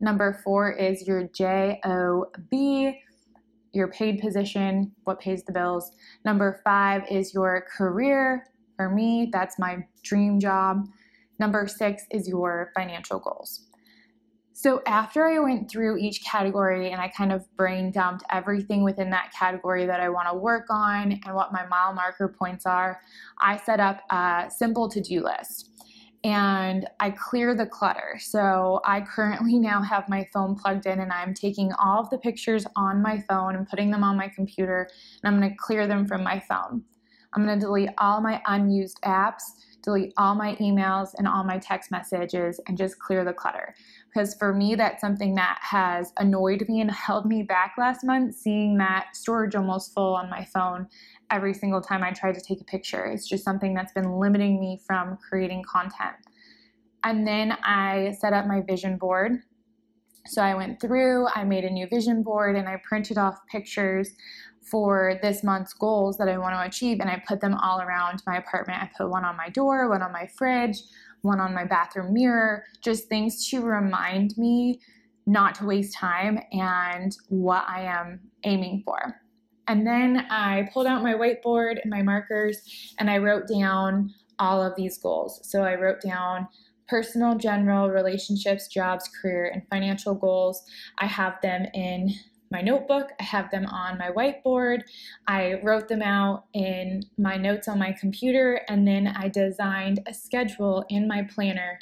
Number 0.00 0.40
four 0.44 0.72
is 0.72 1.06
your 1.06 1.24
JOB, 1.24 2.94
your 3.72 3.88
paid 3.88 4.20
position, 4.20 4.92
what 5.04 5.20
pays 5.20 5.44
the 5.44 5.52
bills. 5.52 5.92
Number 6.24 6.60
five 6.64 7.02
is 7.10 7.34
your 7.34 7.66
career. 7.76 8.46
For 8.76 8.90
me, 8.90 9.30
that's 9.32 9.58
my 9.58 9.78
dream 10.02 10.38
job. 10.40 10.86
Number 11.38 11.66
six 11.66 12.04
is 12.10 12.28
your 12.28 12.70
financial 12.76 13.18
goals. 13.18 13.66
So 14.56 14.82
after 14.86 15.26
I 15.26 15.40
went 15.40 15.68
through 15.68 15.98
each 15.98 16.24
category 16.24 16.92
and 16.92 17.00
I 17.00 17.08
kind 17.08 17.32
of 17.32 17.44
brain 17.56 17.90
dumped 17.90 18.22
everything 18.30 18.84
within 18.84 19.10
that 19.10 19.32
category 19.36 19.84
that 19.84 19.98
I 19.98 20.08
want 20.08 20.28
to 20.28 20.34
work 20.34 20.66
on 20.70 21.20
and 21.26 21.34
what 21.34 21.52
my 21.52 21.66
mile 21.66 21.92
marker 21.92 22.28
points 22.28 22.64
are, 22.64 23.00
I 23.40 23.56
set 23.56 23.80
up 23.80 24.02
a 24.10 24.48
simple 24.56 24.88
to-do 24.88 25.24
list 25.24 25.72
and 26.22 26.86
I 27.00 27.10
clear 27.10 27.56
the 27.56 27.66
clutter. 27.66 28.16
So 28.20 28.80
I 28.84 29.00
currently 29.00 29.58
now 29.58 29.82
have 29.82 30.08
my 30.08 30.24
phone 30.32 30.54
plugged 30.54 30.86
in 30.86 31.00
and 31.00 31.12
I'm 31.12 31.34
taking 31.34 31.72
all 31.72 32.00
of 32.00 32.08
the 32.10 32.18
pictures 32.18 32.64
on 32.76 33.02
my 33.02 33.18
phone 33.28 33.56
and 33.56 33.68
putting 33.68 33.90
them 33.90 34.04
on 34.04 34.16
my 34.16 34.28
computer 34.28 34.88
and 35.22 35.34
I'm 35.34 35.40
going 35.40 35.50
to 35.50 35.56
clear 35.58 35.88
them 35.88 36.06
from 36.06 36.22
my 36.22 36.38
phone. 36.48 36.84
I'm 37.34 37.44
going 37.44 37.58
to 37.58 37.66
delete 37.66 37.90
all 37.98 38.20
my 38.20 38.40
unused 38.46 39.00
apps, 39.02 39.42
delete 39.82 40.12
all 40.16 40.34
my 40.34 40.54
emails 40.56 41.10
and 41.18 41.28
all 41.28 41.44
my 41.44 41.58
text 41.58 41.90
messages, 41.90 42.60
and 42.66 42.78
just 42.78 42.98
clear 42.98 43.24
the 43.24 43.32
clutter. 43.32 43.74
Because 44.06 44.34
for 44.34 44.54
me, 44.54 44.76
that's 44.76 45.00
something 45.00 45.34
that 45.34 45.58
has 45.60 46.12
annoyed 46.18 46.64
me 46.68 46.80
and 46.80 46.90
held 46.90 47.26
me 47.26 47.42
back 47.42 47.74
last 47.76 48.04
month, 48.04 48.36
seeing 48.36 48.78
that 48.78 49.08
storage 49.14 49.54
almost 49.54 49.92
full 49.92 50.14
on 50.14 50.30
my 50.30 50.44
phone 50.44 50.86
every 51.30 51.52
single 51.52 51.80
time 51.80 52.04
I 52.04 52.12
tried 52.12 52.36
to 52.36 52.40
take 52.40 52.60
a 52.60 52.64
picture. 52.64 53.04
It's 53.06 53.28
just 53.28 53.44
something 53.44 53.74
that's 53.74 53.92
been 53.92 54.18
limiting 54.18 54.60
me 54.60 54.80
from 54.86 55.18
creating 55.28 55.64
content. 55.64 56.16
And 57.02 57.26
then 57.26 57.52
I 57.62 58.14
set 58.18 58.32
up 58.32 58.46
my 58.46 58.60
vision 58.60 58.96
board. 58.96 59.40
So 60.26 60.40
I 60.40 60.54
went 60.54 60.80
through, 60.80 61.26
I 61.34 61.44
made 61.44 61.64
a 61.64 61.70
new 61.70 61.86
vision 61.86 62.22
board, 62.22 62.56
and 62.56 62.66
I 62.66 62.80
printed 62.82 63.18
off 63.18 63.40
pictures 63.50 64.12
for 64.70 65.18
this 65.22 65.42
month's 65.42 65.74
goals 65.74 66.16
that 66.18 66.28
I 66.28 66.38
want 66.38 66.54
to 66.54 66.66
achieve, 66.66 67.00
and 67.00 67.10
I 67.10 67.22
put 67.26 67.40
them 67.40 67.54
all 67.54 67.80
around 67.80 68.22
my 68.26 68.36
apartment. 68.36 68.82
I 68.82 68.90
put 68.96 69.10
one 69.10 69.24
on 69.24 69.36
my 69.36 69.48
door, 69.48 69.88
one 69.88 70.02
on 70.02 70.12
my 70.12 70.26
fridge, 70.26 70.78
one 71.22 71.40
on 71.40 71.54
my 71.54 71.64
bathroom 71.64 72.12
mirror, 72.12 72.64
just 72.82 73.08
things 73.08 73.48
to 73.48 73.62
remind 73.62 74.36
me 74.36 74.80
not 75.26 75.54
to 75.56 75.64
waste 75.64 75.94
time 75.94 76.38
and 76.52 77.16
what 77.28 77.64
I 77.66 77.82
am 77.82 78.20
aiming 78.44 78.82
for. 78.84 79.20
And 79.68 79.86
then 79.86 80.26
I 80.30 80.68
pulled 80.72 80.86
out 80.86 81.02
my 81.02 81.14
whiteboard 81.14 81.80
and 81.82 81.90
my 81.90 82.02
markers 82.02 82.94
and 82.98 83.10
I 83.10 83.18
wrote 83.18 83.48
down 83.48 84.12
all 84.38 84.62
of 84.62 84.76
these 84.76 84.98
goals. 84.98 85.40
So 85.50 85.62
I 85.62 85.74
wrote 85.76 86.02
down 86.02 86.48
personal, 86.88 87.36
general, 87.36 87.88
relationships, 87.90 88.68
jobs, 88.68 89.08
career, 89.08 89.50
and 89.52 89.62
financial 89.70 90.14
goals. 90.14 90.62
I 90.98 91.06
have 91.06 91.40
them 91.40 91.66
in 91.72 92.12
my 92.54 92.60
notebook, 92.60 93.10
I 93.20 93.24
have 93.24 93.50
them 93.50 93.66
on 93.66 93.98
my 93.98 94.10
whiteboard. 94.10 94.82
I 95.26 95.60
wrote 95.64 95.88
them 95.88 96.02
out 96.02 96.44
in 96.54 97.02
my 97.18 97.36
notes 97.36 97.66
on 97.66 97.80
my 97.80 97.92
computer, 98.00 98.60
and 98.68 98.86
then 98.86 99.08
I 99.08 99.28
designed 99.28 100.00
a 100.06 100.14
schedule 100.14 100.84
in 100.88 101.08
my 101.08 101.24
planner 101.34 101.80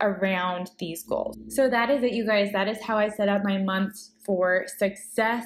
around 0.00 0.72
these 0.78 1.04
goals. 1.04 1.36
So 1.48 1.70
that 1.70 1.90
is 1.90 2.02
it, 2.02 2.12
you 2.12 2.26
guys. 2.26 2.50
That 2.52 2.66
is 2.66 2.82
how 2.82 2.98
I 2.98 3.08
set 3.08 3.28
up 3.28 3.42
my 3.44 3.58
months 3.58 4.12
for 4.26 4.66
success. 4.78 5.44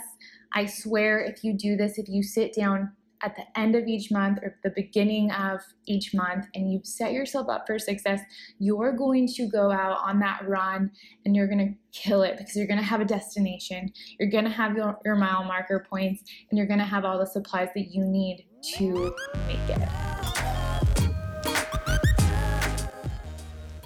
I 0.55 0.65
swear, 0.65 1.21
if 1.21 1.45
you 1.45 1.53
do 1.53 1.77
this, 1.77 1.99
if 1.99 2.09
you 2.09 2.23
sit 2.23 2.55
down 2.55 2.93
at 3.23 3.37
the 3.37 3.45
end 3.59 3.75
of 3.75 3.87
each 3.87 4.11
month 4.11 4.39
or 4.43 4.57
the 4.63 4.71
beginning 4.71 5.31
of 5.33 5.61
each 5.87 6.15
month 6.15 6.47
and 6.55 6.73
you 6.73 6.81
set 6.83 7.13
yourself 7.13 7.49
up 7.49 7.67
for 7.67 7.79
success, 7.79 8.21
you're 8.59 8.93
going 8.93 9.27
to 9.29 9.49
go 9.49 9.71
out 9.71 9.99
on 10.05 10.19
that 10.21 10.47
run 10.47 10.91
and 11.25 11.37
you're 11.37 11.47
going 11.47 11.59
to 11.59 11.99
kill 11.99 12.23
it 12.23 12.39
because 12.39 12.57
you're 12.57 12.67
going 12.67 12.81
to 12.81 12.85
have 12.85 13.01
a 13.01 13.05
destination. 13.05 13.93
You're 14.19 14.31
going 14.31 14.45
to 14.45 14.51
have 14.51 14.77
your, 14.77 14.99
your 15.05 15.17
mile 15.17 15.45
marker 15.45 15.87
points 15.89 16.23
and 16.51 16.59
you're 16.59 16.67
going 16.67 16.81
to 16.81 16.85
have 16.85 17.05
all 17.05 17.19
the 17.19 17.27
supplies 17.27 17.69
that 17.75 17.93
you 17.93 18.05
need 18.05 18.47
to 18.77 19.15
make 19.47 19.77
it. 19.77 20.12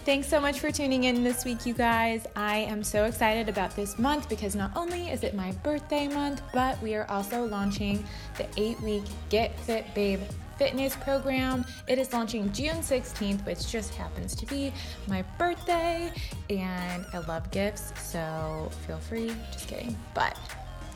Thanks 0.06 0.28
so 0.28 0.38
much 0.38 0.60
for 0.60 0.70
tuning 0.70 1.02
in 1.02 1.24
this 1.24 1.44
week, 1.44 1.66
you 1.66 1.74
guys. 1.74 2.28
I 2.36 2.58
am 2.58 2.84
so 2.84 3.06
excited 3.06 3.48
about 3.48 3.74
this 3.74 3.98
month 3.98 4.28
because 4.28 4.54
not 4.54 4.70
only 4.76 5.08
is 5.08 5.24
it 5.24 5.34
my 5.34 5.50
birthday 5.64 6.06
month, 6.06 6.42
but 6.54 6.80
we 6.80 6.94
are 6.94 7.10
also 7.10 7.44
launching 7.44 8.04
the 8.38 8.46
eight 8.56 8.80
week 8.82 9.02
Get 9.30 9.58
Fit 9.58 9.84
Babe 9.96 10.20
fitness 10.58 10.94
program. 10.94 11.64
It 11.88 11.98
is 11.98 12.12
launching 12.12 12.52
June 12.52 12.76
16th, 12.76 13.44
which 13.44 13.68
just 13.68 13.96
happens 13.96 14.36
to 14.36 14.46
be 14.46 14.72
my 15.08 15.22
birthday, 15.38 16.12
and 16.50 17.04
I 17.12 17.18
love 17.26 17.50
gifts, 17.50 17.92
so 18.00 18.70
feel 18.86 18.98
free. 18.98 19.32
Just 19.50 19.66
kidding. 19.66 19.98
But 20.14 20.38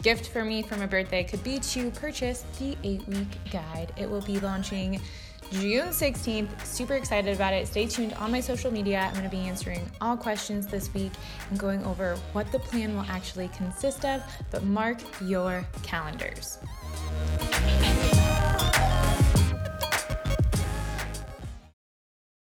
gift 0.02 0.28
for 0.28 0.44
me 0.44 0.62
for 0.62 0.76
my 0.76 0.86
birthday 0.86 1.24
could 1.24 1.42
be 1.42 1.58
to 1.58 1.90
purchase 1.90 2.44
the 2.60 2.76
eight 2.84 3.04
week 3.08 3.40
guide. 3.50 3.92
It 3.96 4.08
will 4.08 4.22
be 4.22 4.38
launching 4.38 5.00
June 5.50 5.88
16th. 5.88 6.64
Super 6.64 6.94
excited 6.94 7.34
about 7.34 7.52
it. 7.52 7.66
Stay 7.66 7.86
tuned 7.86 8.12
on 8.14 8.30
my 8.30 8.40
social 8.40 8.70
media. 8.70 9.00
I'm 9.00 9.12
going 9.12 9.24
to 9.24 9.30
be 9.30 9.42
answering 9.42 9.90
all 10.00 10.16
questions 10.16 10.66
this 10.66 10.92
week 10.94 11.12
and 11.50 11.58
going 11.58 11.84
over 11.84 12.16
what 12.32 12.50
the 12.52 12.60
plan 12.60 12.94
will 12.94 13.06
actually 13.08 13.48
consist 13.48 14.04
of, 14.04 14.22
but 14.50 14.62
mark 14.62 14.98
your 15.20 15.66
calendars. 15.82 16.58